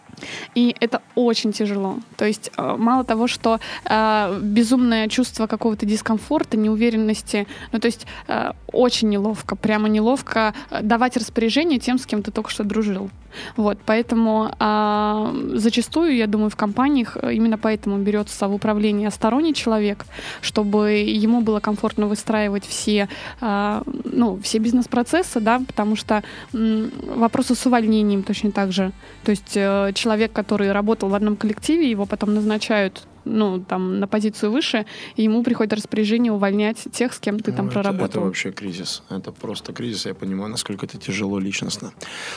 И 0.55 0.75
это 0.81 1.03
очень 1.15 1.53
тяжело. 1.53 1.99
То 2.17 2.25
есть 2.25 2.51
э, 2.57 2.77
мало 2.77 3.05
того, 3.05 3.29
что 3.29 3.61
э, 3.85 4.41
безумное 4.43 5.09
чувство 5.09 5.47
какого-то 5.47 5.87
дискомфорта, 5.87 6.57
неуверенности, 6.57 7.47
ну 7.73 7.79
то 7.79 7.87
есть 7.87 8.07
э, 8.29 8.53
очень 8.73 9.09
неловко, 9.09 9.57
прямо 9.57 9.89
неловко 9.89 10.55
э, 10.71 10.83
давать 10.83 11.17
распоряжение 11.17 11.79
тем, 11.79 11.99
с 11.99 12.07
кем 12.07 12.23
ты 12.23 12.31
только 12.31 12.51
что 12.51 12.65
дружил. 12.65 13.11
Вот, 13.57 13.79
поэтому 13.85 14.51
э, 14.59 15.59
зачастую, 15.59 16.17
я 16.17 16.27
думаю, 16.27 16.51
в 16.51 16.57
компаниях 16.57 17.17
э, 17.21 17.35
именно 17.35 17.59
поэтому 17.59 17.99
берется 18.17 18.49
в 18.49 18.55
управление 18.55 19.11
сторонний 19.11 19.55
человек, 19.55 20.07
чтобы 20.41 20.91
ему 21.25 21.41
было 21.41 21.61
комфортно 21.61 22.07
выстраивать 22.07 22.65
все, 22.65 23.09
э, 23.41 23.83
ну, 24.05 24.39
все 24.43 24.59
бизнес-процессы, 24.59 25.41
да, 25.41 25.61
потому 25.67 25.97
что 25.97 26.23
вопросы 26.53 27.55
с 27.55 27.67
увольнением 27.67 28.23
точно 28.23 28.51
так 28.51 28.73
же. 28.73 28.93
То 29.25 29.31
есть 29.31 29.57
э, 29.57 29.93
человек, 29.95 30.33
который 30.33 30.73
работал 30.73 31.09
в 31.09 31.15
одном 31.15 31.37
коллективе, 31.37 31.91
его 31.91 32.07
потом 32.07 32.35
назначают 32.35 33.07
ну, 33.27 33.61
там, 33.61 34.01
на 34.01 34.07
позицию 34.07 34.53
выше, 34.53 34.87
и 35.17 35.25
ему 35.25 35.43
приходит 35.43 35.73
распоряжение 35.73 36.33
увольнять 36.33 36.87
тех, 36.93 37.13
с 37.13 37.19
кем 37.19 37.41
ты 37.41 37.51
ну, 37.51 37.57
там 37.57 37.67
это, 37.67 37.75
проработал. 37.75 38.07
Это 38.07 38.21
вообще 38.21 38.53
кризис. 38.53 39.03
Это 39.11 39.33
просто 39.33 39.73
кризис. 39.73 40.07
Я 40.07 40.15
понимаю, 40.15 40.51
насколько 40.51 40.87
это 40.87 40.97
тяжело 40.99 41.39
личностно. 41.39 41.93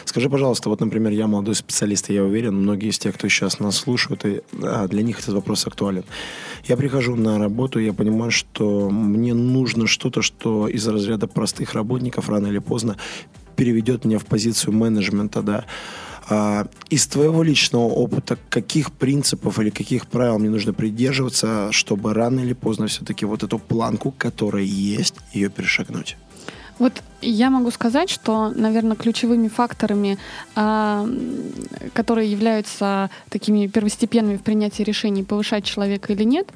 Скажи, 0.06 0.30
пожалуйста, 0.30 0.70
вот, 0.70 0.80
например, 0.80 1.12
я 1.12 1.28
молодой 1.28 1.56
специалист, 1.56 2.10
и 2.10 2.14
я 2.14 2.24
уверен, 2.24 2.56
многие 2.56 2.90
из 2.90 3.00
тех, 3.00 3.16
кто 3.16 3.30
сейчас 3.30 3.60
нас 3.60 3.78
слушают, 3.78 4.26
и, 4.26 4.42
а, 4.62 4.88
для 4.88 5.04
них 5.04 5.20
этот 5.20 5.36
вопрос 5.36 5.68
актуален. 5.68 6.04
Я 6.66 6.76
прихожу 6.76 7.16
на 7.16 7.38
работу, 7.38 7.80
я 7.80 7.94
понимаю, 7.94 8.32
что 8.32 8.90
мне 8.90 9.34
нужно 9.34 9.88
что-то, 9.88 10.22
что 10.22 10.68
из 10.68 10.88
разряда 10.88 11.28
простых 11.28 11.74
работников 11.74 12.30
рано 12.30 12.48
или 12.48 12.60
поздно 12.60 12.98
переведет 13.56 14.06
меня 14.06 14.20
в 14.20 14.26
позицию 14.26 14.74
менеджмента, 14.74 15.42
да, 15.42 15.66
из 16.90 17.08
твоего 17.08 17.44
личного 17.44 17.84
опыта, 17.84 18.38
каких 18.50 18.92
принципов 18.92 19.60
или 19.60 19.70
каких 19.70 20.08
правил 20.08 20.38
мне 20.40 20.50
нужно 20.50 20.74
придерживаться, 20.74 21.72
чтобы 21.72 22.14
рано 22.14 22.42
или 22.42 22.54
поздно 22.54 22.88
все-таки 22.88 23.26
вот 23.26 23.44
эту 23.44 23.58
планку, 23.58 24.14
которая 24.18 24.64
есть, 24.64 25.16
ее 25.34 25.50
перешагнуть? 25.50 26.18
Вот 26.78 26.94
я 27.22 27.50
могу 27.50 27.72
сказать, 27.72 28.10
что, 28.10 28.50
наверное, 28.50 28.96
ключевыми 28.96 29.48
факторами, 29.48 30.18
а, 30.56 31.08
которые 31.94 32.32
являются 32.32 33.10
такими 33.30 33.68
первостепенными 33.68 34.38
в 34.38 34.42
принятии 34.42 34.84
решений, 34.84 35.24
повышать 35.24 35.64
человека 35.64 36.14
или 36.14 36.24
нет, 36.24 36.48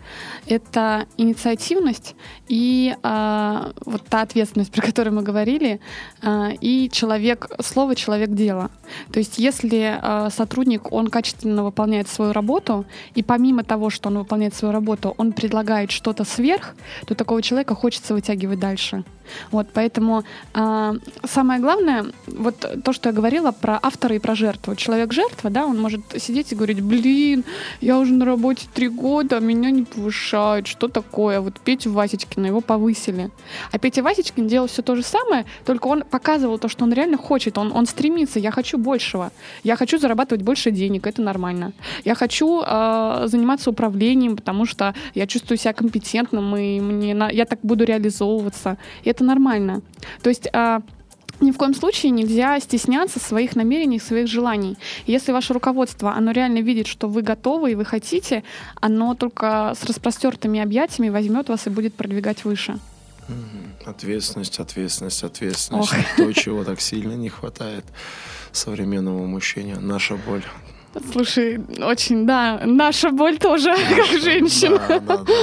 это 0.47 1.05
инициативность 1.17 2.15
и 2.47 2.95
а, 3.03 3.71
вот 3.85 4.05
та 4.05 4.21
ответственность, 4.21 4.71
про 4.73 4.81
которую 4.81 5.15
мы 5.15 5.21
говорили, 5.21 5.79
а, 6.21 6.51
и 6.61 6.89
человек 6.91 7.49
слово, 7.61 7.95
человек 7.95 8.29
дело. 8.29 8.71
То 9.11 9.19
есть 9.19 9.37
если 9.37 9.99
сотрудник, 10.29 10.91
он 10.91 11.07
качественно 11.07 11.63
выполняет 11.63 12.07
свою 12.07 12.33
работу, 12.33 12.85
и 13.15 13.23
помимо 13.23 13.63
того, 13.63 13.89
что 13.89 14.09
он 14.09 14.19
выполняет 14.19 14.55
свою 14.55 14.73
работу, 14.73 15.13
он 15.17 15.33
предлагает 15.33 15.91
что-то 15.91 16.23
сверх, 16.23 16.75
то 17.05 17.15
такого 17.15 17.41
человека 17.41 17.75
хочется 17.75 18.13
вытягивать 18.13 18.59
дальше. 18.59 19.03
Вот, 19.51 19.67
поэтому 19.73 20.23
а, 20.53 20.95
самое 21.23 21.59
главное, 21.59 22.05
вот 22.27 22.65
то, 22.83 22.93
что 22.93 23.09
я 23.09 23.13
говорила 23.13 23.51
про 23.51 23.79
автора 23.81 24.15
и 24.15 24.19
про 24.19 24.35
жертву. 24.35 24.75
Человек-жертва, 24.75 25.49
да, 25.49 25.65
он 25.65 25.79
может 25.79 26.01
сидеть 26.17 26.51
и 26.51 26.55
говорить, 26.55 26.81
блин, 26.81 27.43
я 27.81 27.97
уже 27.97 28.13
на 28.13 28.25
работе 28.25 28.67
три 28.73 28.87
года, 28.87 29.37
а 29.37 29.39
меня 29.39 29.71
не 29.71 29.83
повышают, 29.83 30.67
что 30.67 30.87
такое? 30.87 31.41
Вот 31.41 31.59
Петю 31.59 31.91
Васечкина, 31.91 32.45
его 32.45 32.61
повысили. 32.61 33.31
А 33.71 33.79
Петя 33.79 34.03
Васечкин 34.03 34.47
делал 34.47 34.67
все 34.67 34.83
то 34.83 34.95
же 34.95 35.03
самое, 35.03 35.45
только 35.65 35.87
он 35.87 36.03
показывал 36.03 36.59
то, 36.59 36.67
что 36.67 36.83
он 36.83 36.93
реально 36.93 37.17
хочет, 37.17 37.57
он, 37.57 37.71
он 37.71 37.85
стремится, 37.87 38.39
я 38.39 38.51
хочу 38.51 38.77
большего, 38.77 39.31
я 39.63 39.75
хочу 39.75 39.97
зарабатывать 39.97 40.43
больше 40.43 40.71
денег, 40.71 41.07
это 41.07 41.21
нормально. 41.21 41.73
Я 42.05 42.15
хочу 42.15 42.61
э, 42.61 43.23
заниматься 43.25 43.71
управлением, 43.71 44.35
потому 44.35 44.65
что 44.65 44.93
я 45.15 45.25
чувствую 45.25 45.57
себя 45.57 45.73
компетентным, 45.73 46.55
и 46.55 46.79
мне 46.79 47.15
на, 47.15 47.29
я 47.29 47.45
так 47.45 47.59
буду 47.63 47.85
реализовываться. 47.85 48.77
И 49.03 49.09
это 49.09 49.23
нормально. 49.23 49.81
То 50.21 50.29
есть 50.29 50.42
а, 50.53 50.81
ни 51.43 51.51
в 51.51 51.57
коем 51.57 51.73
случае 51.73 52.11
нельзя 52.11 52.59
стесняться 52.59 53.19
своих 53.19 53.55
намерений, 53.55 53.99
своих 53.99 54.27
желаний. 54.27 54.77
Если 55.05 55.31
ваше 55.31 55.53
руководство, 55.53 56.13
оно 56.13 56.31
реально 56.31 56.59
видит, 56.59 56.87
что 56.87 57.07
вы 57.07 57.21
готовы 57.21 57.71
и 57.71 57.75
вы 57.75 57.85
хотите, 57.85 58.43
оно 58.79 59.13
только 59.15 59.73
с 59.79 59.83
распростертыми 59.83 60.59
объятиями 60.59 61.09
возьмет 61.09 61.49
вас 61.49 61.67
и 61.67 61.69
будет 61.69 61.93
продвигать 61.95 62.45
выше. 62.45 62.79
Ответственность, 63.85 64.59
ответственность, 64.59 65.23
ответственность. 65.23 65.93
Ох. 65.93 66.17
То, 66.17 66.33
чего 66.33 66.63
так 66.63 66.79
сильно 66.81 67.13
не 67.13 67.29
хватает 67.29 67.83
современному 68.51 69.25
мужчине. 69.27 69.75
Наша 69.79 70.15
боль. 70.15 70.43
Слушай, 71.11 71.59
очень, 71.79 72.25
да, 72.25 72.61
наша 72.65 73.09
боль 73.09 73.37
тоже, 73.37 73.69
наша, 73.71 73.95
как 73.95 74.21
женщина. 74.21 74.81
Да, 74.87 74.99
да, 74.99 75.17
да 75.17 75.33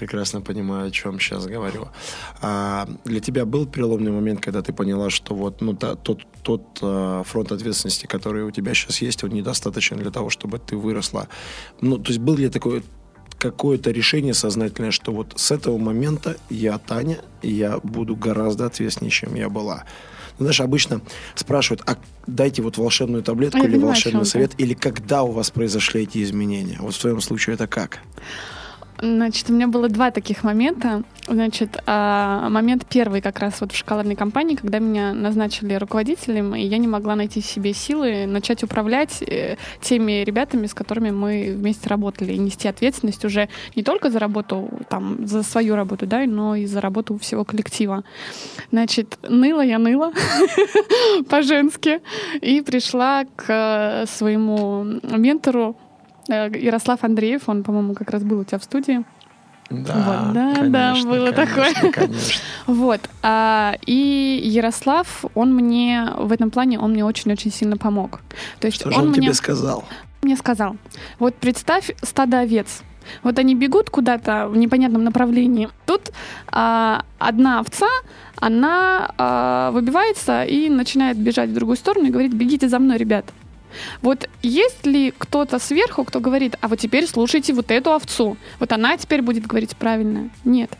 прекрасно 0.00 0.40
понимаю, 0.40 0.88
о 0.88 0.90
чем 0.90 1.20
сейчас 1.20 1.46
говорю. 1.46 1.88
А 2.40 2.88
для 3.04 3.20
тебя 3.20 3.44
был 3.44 3.66
переломный 3.66 4.10
момент, 4.10 4.40
когда 4.40 4.62
ты 4.62 4.72
поняла, 4.72 5.10
что 5.10 5.34
вот 5.34 5.60
ну, 5.60 5.74
та, 5.74 5.94
тот, 5.94 6.22
тот 6.42 6.62
а, 6.80 7.22
фронт 7.22 7.52
ответственности, 7.52 8.06
который 8.06 8.44
у 8.44 8.50
тебя 8.50 8.72
сейчас 8.72 9.02
есть, 9.02 9.22
он 9.24 9.30
недостаточен 9.30 9.98
для 9.98 10.10
того, 10.10 10.30
чтобы 10.30 10.58
ты 10.58 10.76
выросла. 10.76 11.28
Ну, 11.82 11.98
то 11.98 12.08
есть 12.08 12.18
был 12.18 12.36
ли 12.36 12.48
такой 12.48 12.82
какое-то 13.38 13.90
решение 13.90 14.32
сознательное, 14.32 14.90
что 14.90 15.12
вот 15.12 15.34
с 15.36 15.50
этого 15.50 15.76
момента 15.76 16.36
я 16.48 16.78
Таня, 16.78 17.18
и 17.42 17.50
я 17.50 17.78
буду 17.82 18.16
гораздо 18.16 18.66
ответственнее, 18.66 19.10
чем 19.10 19.34
я 19.34 19.50
была. 19.50 19.84
Ну, 20.38 20.44
знаешь, 20.44 20.60
обычно 20.62 21.02
спрашивают, 21.34 21.82
а 21.86 21.96
дайте 22.26 22.62
вот 22.62 22.78
волшебную 22.78 23.22
таблетку 23.22 23.58
я 23.58 23.64
или 23.64 23.72
понимаю, 23.72 23.88
волшебный 23.88 24.24
совет, 24.24 24.52
или 24.56 24.72
когда 24.72 25.24
у 25.24 25.32
вас 25.32 25.50
произошли 25.50 26.04
эти 26.04 26.22
изменения? 26.22 26.78
Вот 26.80 26.94
в 26.94 27.00
твоем 27.00 27.20
случае 27.20 27.54
это 27.54 27.66
как? 27.66 28.00
Значит, 29.02 29.48
у 29.48 29.54
меня 29.54 29.66
было 29.66 29.88
два 29.88 30.10
таких 30.10 30.44
момента. 30.44 31.02
Значит, 31.26 31.82
а, 31.86 32.48
момент 32.50 32.84
первый 32.86 33.22
как 33.22 33.38
раз 33.38 33.60
вот 33.60 33.72
в 33.72 33.76
шоколадной 33.76 34.14
компании, 34.14 34.56
когда 34.56 34.78
меня 34.78 35.14
назначили 35.14 35.74
руководителем, 35.74 36.54
и 36.54 36.62
я 36.62 36.76
не 36.76 36.88
могла 36.88 37.14
найти 37.16 37.40
в 37.40 37.46
себе 37.46 37.72
силы 37.72 38.26
начать 38.26 38.62
управлять 38.62 39.22
э, 39.22 39.56
теми 39.80 40.24
ребятами, 40.24 40.66
с 40.66 40.74
которыми 40.74 41.10
мы 41.10 41.54
вместе 41.56 41.88
работали, 41.88 42.32
и 42.32 42.38
нести 42.38 42.68
ответственность 42.68 43.24
уже 43.24 43.48
не 43.74 43.82
только 43.82 44.10
за 44.10 44.18
работу, 44.18 44.68
там, 44.88 45.26
за 45.26 45.42
свою 45.42 45.76
работу, 45.76 46.06
да, 46.06 46.26
но 46.26 46.56
и 46.56 46.66
за 46.66 46.80
работу 46.80 47.16
всего 47.18 47.44
коллектива. 47.44 48.04
Значит, 48.70 49.18
ныла 49.22 49.62
я 49.62 49.78
ныла 49.78 50.12
по-женски, 51.30 52.00
и 52.40 52.60
пришла 52.60 53.24
к 53.36 54.04
своему 54.06 54.84
ментору, 55.02 55.76
Э, 55.76 55.89
Ярослав 56.34 57.02
Андреев, 57.04 57.48
он, 57.48 57.62
по-моему, 57.62 57.94
как 57.94 58.10
раз 58.10 58.22
был 58.22 58.40
у 58.40 58.44
тебя 58.44 58.58
в 58.58 58.64
студии. 58.64 59.04
Да, 59.70 59.94
вот, 59.94 60.34
да, 60.34 60.54
конечно, 60.56 60.70
да, 60.70 61.16
было 61.16 61.32
конечно, 61.32 61.46
такое. 61.46 61.92
Конечно. 61.92 62.42
Вот. 62.66 63.00
А, 63.22 63.76
и 63.86 64.40
Ярослав, 64.42 65.24
он 65.34 65.54
мне 65.54 66.08
в 66.16 66.32
этом 66.32 66.50
плане, 66.50 66.80
он 66.80 66.92
мне 66.92 67.04
очень-очень 67.04 67.52
сильно 67.52 67.76
помог. 67.76 68.20
То 68.58 68.66
есть 68.66 68.80
Что 68.80 68.88
он 68.88 68.94
же 68.94 69.00
он 69.00 69.08
мне, 69.10 69.20
тебе 69.20 69.34
сказал? 69.34 69.84
Мне 70.22 70.36
сказал. 70.36 70.76
Вот 71.20 71.36
представь 71.36 71.92
стадо 72.02 72.40
овец. 72.40 72.82
Вот 73.22 73.38
они 73.38 73.54
бегут 73.54 73.90
куда-то 73.90 74.48
в 74.48 74.56
непонятном 74.56 75.04
направлении. 75.04 75.68
Тут 75.86 76.10
а, 76.48 77.04
одна 77.18 77.60
овца, 77.60 77.88
она 78.36 79.12
а, 79.18 79.70
выбивается 79.70 80.42
и 80.42 80.68
начинает 80.68 81.16
бежать 81.16 81.50
в 81.50 81.54
другую 81.54 81.76
сторону 81.76 82.06
и 82.06 82.10
говорит, 82.10 82.32
бегите 82.34 82.68
за 82.68 82.78
мной, 82.78 82.98
ребят. 82.98 83.26
Вот 84.02 84.28
есть 84.42 84.86
ли 84.86 85.12
кто-то 85.16 85.58
сверху, 85.58 86.04
кто 86.04 86.20
говорит, 86.20 86.56
а 86.60 86.68
вот 86.68 86.78
теперь 86.78 87.06
слушайте 87.06 87.52
вот 87.52 87.70
эту 87.70 87.92
овцу, 87.92 88.36
вот 88.58 88.72
она 88.72 88.96
теперь 88.96 89.22
будет 89.22 89.46
говорить 89.46 89.76
правильно? 89.76 90.30
Нет. 90.44 90.70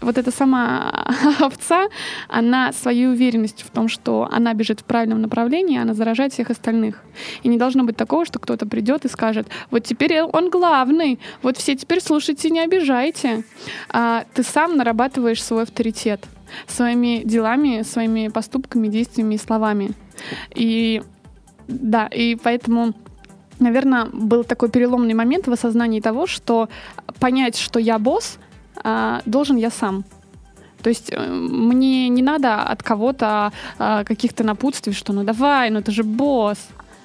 Вот 0.00 0.18
эта 0.18 0.30
сама 0.30 1.06
овца, 1.40 1.88
она 2.28 2.72
своей 2.72 3.06
уверенностью 3.06 3.66
в 3.66 3.70
том, 3.70 3.88
что 3.88 4.28
она 4.30 4.54
бежит 4.54 4.80
в 4.80 4.84
правильном 4.84 5.20
направлении, 5.20 5.78
она 5.78 5.94
заражает 5.94 6.32
всех 6.32 6.50
остальных. 6.50 7.02
И 7.42 7.48
не 7.48 7.58
должно 7.58 7.84
быть 7.84 7.96
такого, 7.96 8.24
что 8.24 8.38
кто-то 8.38 8.66
придет 8.66 9.04
и 9.04 9.08
скажет, 9.08 9.48
вот 9.70 9.84
теперь 9.84 10.20
он 10.22 10.50
главный, 10.50 11.18
вот 11.42 11.56
все 11.56 11.74
теперь 11.76 12.00
слушайте, 12.00 12.50
не 12.50 12.60
обижайте. 12.60 13.44
А 13.90 14.24
ты 14.34 14.42
сам 14.42 14.76
нарабатываешь 14.76 15.42
свой 15.42 15.62
авторитет 15.62 16.24
своими 16.66 17.22
делами, 17.24 17.82
своими 17.82 18.28
поступками, 18.28 18.88
действиями 18.88 19.34
и 19.34 19.38
словами. 19.38 19.90
И 20.54 21.02
да, 21.68 22.06
и 22.06 22.36
поэтому 22.36 22.94
наверное, 23.58 24.06
был 24.12 24.44
такой 24.44 24.68
переломный 24.68 25.14
момент 25.14 25.46
в 25.46 25.52
осознании 25.52 26.00
того, 26.00 26.26
что 26.26 26.68
понять, 27.18 27.56
что 27.56 27.78
я 27.78 27.98
босс, 27.98 28.38
а, 28.84 29.22
должен 29.24 29.56
я 29.56 29.70
сам. 29.70 30.04
То 30.82 30.90
есть 30.90 31.10
э, 31.10 31.18
мне 31.18 32.08
не 32.08 32.22
надо 32.22 32.62
от 32.62 32.82
кого-то 32.82 33.52
а, 33.78 34.04
каких-то 34.04 34.44
напутствий, 34.44 34.92
что 34.92 35.12
ну 35.12 35.24
давай, 35.24 35.70
ну 35.70 35.82
ты 35.82 35.90
же 35.90 36.04
босс. 36.04 36.58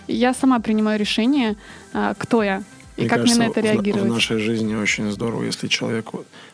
Я 0.08 0.34
сама 0.34 0.60
принимаю 0.60 1.00
решение, 1.00 1.56
а, 1.94 2.14
кто 2.18 2.44
я. 2.44 2.64
И 3.02 3.06
мне 3.06 3.10
как 3.10 3.20
кажется, 3.20 3.40
мне 3.40 3.48
на 3.48 3.52
это 3.52 3.60
реагировать? 3.62 4.06
В, 4.06 4.10
в 4.10 4.14
нашей 4.14 4.38
жизни 4.40 4.76
очень 4.76 5.12
здорово, 5.12 5.44
если 5.44 5.68
человек 5.68 6.12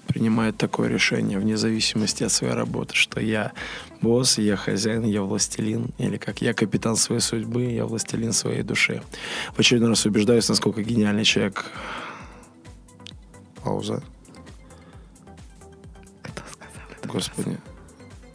принимает 0.08 0.58
такое 0.58 0.88
решение 0.88 1.40
вне 1.40 1.58
зависимости 1.58 2.24
от 2.24 2.32
своей 2.32 2.54
работы, 2.54 2.96
что 2.96 3.20
я 3.20 3.52
босс, 4.02 4.38
я 4.38 4.56
хозяин, 4.56 5.04
я 5.04 5.22
властелин, 5.22 5.90
или 5.98 6.18
как 6.18 6.42
я 6.42 6.54
капитан 6.54 6.96
своей 6.96 7.22
судьбы, 7.22 7.64
я 7.66 7.86
властелин 7.86 8.34
своей 8.34 8.64
души. 8.64 9.02
В 9.54 9.60
очередной 9.60 9.90
раз 9.90 10.06
убеждаюсь, 10.06 10.48
насколько 10.48 10.82
гениальный 10.82 11.26
человек. 11.26 11.66
Пауза. 13.64 14.02
Кто 16.22 16.42
сказал 16.50 16.84
это? 16.98 17.08
Господи. 17.08 17.58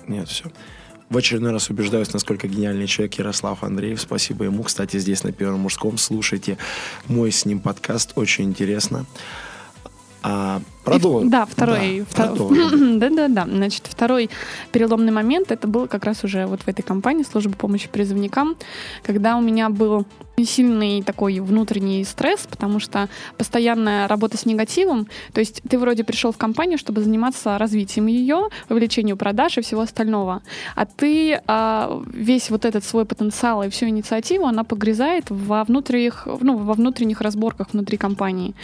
Нет, 0.07 0.29
все. 0.29 0.51
В 1.13 1.17
очередной 1.19 1.53
раз 1.53 1.69
убеждаюсь, 1.69 2.11
насколько 2.15 2.49
гениальный 2.49 2.87
человек 2.87 3.13
Ярослав 3.19 3.63
Андреев. 3.63 4.01
Спасибо 4.01 4.47
ему. 4.47 4.63
Кстати, 4.63 4.97
здесь 4.99 5.23
на 5.25 5.31
Первом 5.31 5.61
мужском 5.61 5.99
слушайте 5.99 6.57
мой 7.07 7.31
с 7.31 7.45
ним 7.45 7.61
подкаст. 7.61 8.13
Очень 8.15 8.45
интересно. 8.45 9.05
А, 10.23 10.63
продолжим. 10.85 11.29
Да, 11.29 11.45
второй. 11.45 12.07
Да, 12.17 12.33
да, 12.33 13.11
да, 13.11 13.29
да. 13.29 13.45
Значит, 13.45 13.89
второй 13.91 14.31
переломный 14.73 15.13
момент 15.13 15.53
это 15.53 15.69
был 15.69 15.87
как 15.87 16.05
раз 16.05 16.25
уже 16.25 16.47
вот 16.47 16.63
в 16.63 16.69
этой 16.69 16.81
компании 16.81 17.25
службы 17.25 17.57
помощи 17.57 17.91
призывникам, 17.93 18.57
когда 19.03 19.37
у 19.37 19.43
меня 19.43 19.69
был 19.69 20.07
сильный 20.45 21.03
такой 21.03 21.41
внутренний 21.41 22.05
стресс, 22.05 22.47
потому 22.49 22.81
что 22.81 23.09
постоянная 23.39 24.09
работа 24.09 24.37
с 24.37 24.47
негативом, 24.47 25.07
то 25.33 25.41
есть 25.41 25.63
ты 25.69 25.79
вроде 25.79 26.05
пришел 26.05 26.33
в 26.33 26.39
компанию, 26.39 26.79
чтобы 26.79 27.01
заниматься 27.01 27.59
развитием 27.59 28.07
ее, 28.07 28.49
вовлечением 28.69 29.19
продаж 29.19 29.59
и 29.59 29.61
всего 29.61 29.83
остального, 29.83 30.43
а 30.75 30.87
ты 30.87 31.41
а, 31.47 32.03
весь 32.13 32.51
вот 32.51 32.65
этот 32.65 32.85
свой 32.85 33.05
потенциал 33.05 33.63
и 33.63 33.69
всю 33.69 33.87
инициативу, 33.87 34.47
она 34.47 34.65
погрязает 34.65 35.27
во 35.31 35.65
внутренних, 35.65 36.27
ну, 36.41 36.59
во 36.59 36.75
внутренних 36.75 37.21
разборках 37.21 37.73
внутри 37.73 37.97
компании. 37.97 38.55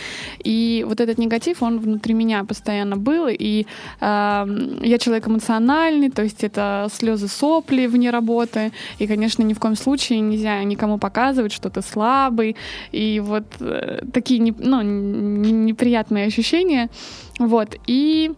И 0.44 0.84
вот 0.88 1.00
этот 1.00 1.18
негатив, 1.18 1.62
он 1.62 1.78
внутри 1.78 2.14
меня 2.14 2.44
постоянно 2.44 2.96
был, 2.96 3.28
и 3.28 3.66
а, 4.00 4.46
я 4.82 4.98
человек 4.98 5.28
эмоциональный, 5.28 6.10
то 6.10 6.22
есть 6.22 6.44
это 6.44 6.88
слезы, 6.92 7.28
сопли 7.28 7.86
вне 7.86 8.10
работы, 8.10 8.72
и, 8.98 9.06
конечно, 9.06 9.42
ни 9.42 9.54
в 9.54 9.58
коем 9.58 9.76
случае 9.76 10.20
нельзя 10.20 10.62
никому 10.64 10.98
показывать, 10.98 11.52
что 11.52 11.67
ты 11.70 11.82
слабый, 11.82 12.56
и 12.92 13.20
вот 13.20 13.44
э, 13.60 14.04
такие 14.12 14.40
не, 14.40 14.52
ну, 14.52 14.82
неприятные 14.82 16.26
ощущения. 16.26 16.90
Вот, 17.38 17.76
и 17.86 18.32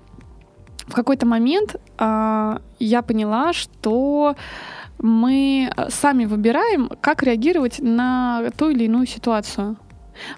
в 0.86 0.92
какой-то 0.94 1.26
момент 1.26 1.76
э, 1.98 2.58
я 2.78 3.02
поняла, 3.02 3.52
что 3.52 4.36
мы 4.98 5.72
сами 5.88 6.26
выбираем, 6.26 6.90
как 7.00 7.22
реагировать 7.22 7.78
на 7.78 8.50
ту 8.56 8.70
или 8.70 8.84
иную 8.84 9.06
ситуацию. 9.06 9.76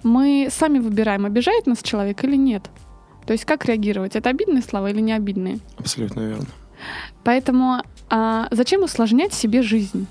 Мы 0.03 0.47
сами 0.49 0.79
выбираем, 0.79 1.25
обижает 1.25 1.67
нас 1.67 1.81
человек 1.81 2.23
или 2.23 2.37
нет. 2.37 2.69
То 3.25 3.33
есть 3.33 3.45
как 3.45 3.65
реагировать? 3.65 4.15
Это 4.15 4.29
обидные 4.29 4.61
слова 4.61 4.89
или 4.89 5.01
не 5.01 5.13
обидные? 5.13 5.59
Абсолютно 5.77 6.21
верно. 6.21 6.45
Поэтому 7.23 7.81
а, 8.09 8.47
зачем 8.51 8.83
усложнять 8.83 9.33
себе 9.33 9.61
жизнь? 9.61 10.07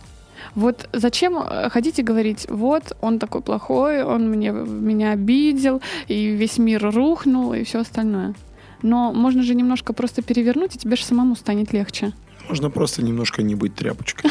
Вот 0.54 0.88
зачем 0.92 1.38
э, 1.38 1.68
ходить 1.70 1.98
и 1.98 2.02
говорить, 2.02 2.46
вот 2.48 2.96
он 3.00 3.18
такой 3.18 3.40
плохой, 3.42 4.02
он 4.02 4.30
мне, 4.30 4.50
меня 4.50 5.12
обидел, 5.12 5.80
и 6.08 6.26
весь 6.26 6.58
мир 6.58 6.90
рухнул, 6.90 7.52
и 7.52 7.64
все 7.64 7.80
остальное. 7.80 8.34
но 8.82 9.12
можно 9.12 9.42
же 9.42 9.54
немножко 9.54 9.92
просто 9.92 10.22
перевернуть, 10.22 10.74
и 10.76 10.78
тебе 10.78 10.96
же 10.96 11.04
самому 11.04 11.36
станет 11.36 11.72
легче. 11.72 12.12
Можно 12.48 12.70
просто 12.70 13.02
немножко 13.02 13.42
не 13.42 13.54
быть 13.54 13.74
тряпочкой. 13.74 14.30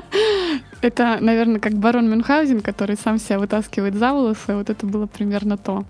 Это, 0.80 1.18
наверное, 1.20 1.60
как 1.60 1.74
барон 1.74 2.08
Мюнхгаузен, 2.08 2.60
который 2.60 2.96
сам 2.96 3.18
себя 3.18 3.38
вытаскивает 3.38 3.94
за 3.94 4.12
волосы. 4.12 4.54
Вот 4.54 4.70
это 4.70 4.86
было 4.86 5.06
примерно 5.06 5.56
то. 5.56 5.84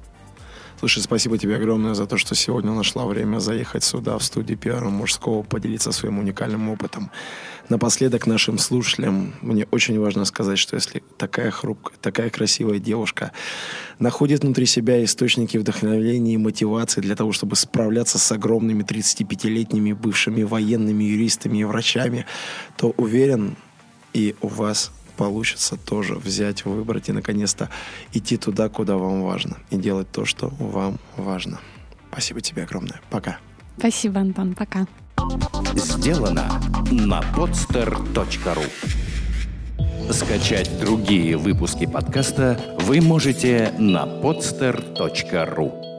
Слушай, 0.82 1.00
спасибо 1.04 1.38
тебе 1.38 1.54
огромное 1.54 1.94
за 1.94 2.06
то, 2.06 2.18
что 2.18 2.34
сегодня 2.34 2.72
нашла 2.72 3.06
время 3.06 3.38
заехать 3.38 3.84
сюда, 3.84 4.18
в 4.18 4.24
студию 4.24 4.58
Пиара 4.58 4.88
Мужского, 4.88 5.44
поделиться 5.44 5.92
своим 5.92 6.18
уникальным 6.18 6.68
опытом. 6.68 7.12
Напоследок 7.68 8.26
нашим 8.26 8.58
слушателям 8.58 9.32
мне 9.42 9.68
очень 9.70 10.00
важно 10.00 10.24
сказать, 10.24 10.58
что 10.58 10.74
если 10.74 11.04
такая 11.18 11.52
хрупкая, 11.52 11.96
такая 12.00 12.30
красивая 12.30 12.80
девушка 12.80 13.30
находит 14.00 14.42
внутри 14.42 14.66
себя 14.66 15.04
источники 15.04 15.56
вдохновения 15.56 16.34
и 16.34 16.36
мотивации 16.36 17.00
для 17.00 17.14
того, 17.14 17.30
чтобы 17.30 17.54
справляться 17.54 18.18
с 18.18 18.32
огромными 18.32 18.82
35-летними 18.82 19.92
бывшими 19.92 20.42
военными 20.42 21.04
юристами 21.04 21.58
и 21.58 21.64
врачами, 21.64 22.26
то 22.76 22.92
уверен, 22.96 23.54
и 24.14 24.34
у 24.40 24.48
вас 24.48 24.90
получится 25.22 25.76
тоже 25.76 26.16
взять, 26.16 26.64
выбрать 26.64 27.08
и 27.08 27.12
наконец-то 27.12 27.70
идти 28.12 28.36
туда, 28.36 28.68
куда 28.68 28.96
вам 28.96 29.22
важно. 29.22 29.56
И 29.70 29.76
делать 29.76 30.10
то, 30.10 30.24
что 30.24 30.48
вам 30.58 30.98
важно. 31.16 31.60
Спасибо 32.10 32.40
тебе 32.40 32.64
огромное. 32.64 33.00
Пока. 33.08 33.38
Спасибо, 33.78 34.18
Антон. 34.18 34.54
Пока. 34.54 34.88
Сделано 35.74 36.60
на 36.90 37.20
podster.ru 37.36 38.68
Скачать 40.12 40.80
другие 40.80 41.36
выпуски 41.36 41.86
подкаста 41.86 42.58
вы 42.80 43.00
можете 43.00 43.72
на 43.78 44.04
podster.ru 44.04 45.91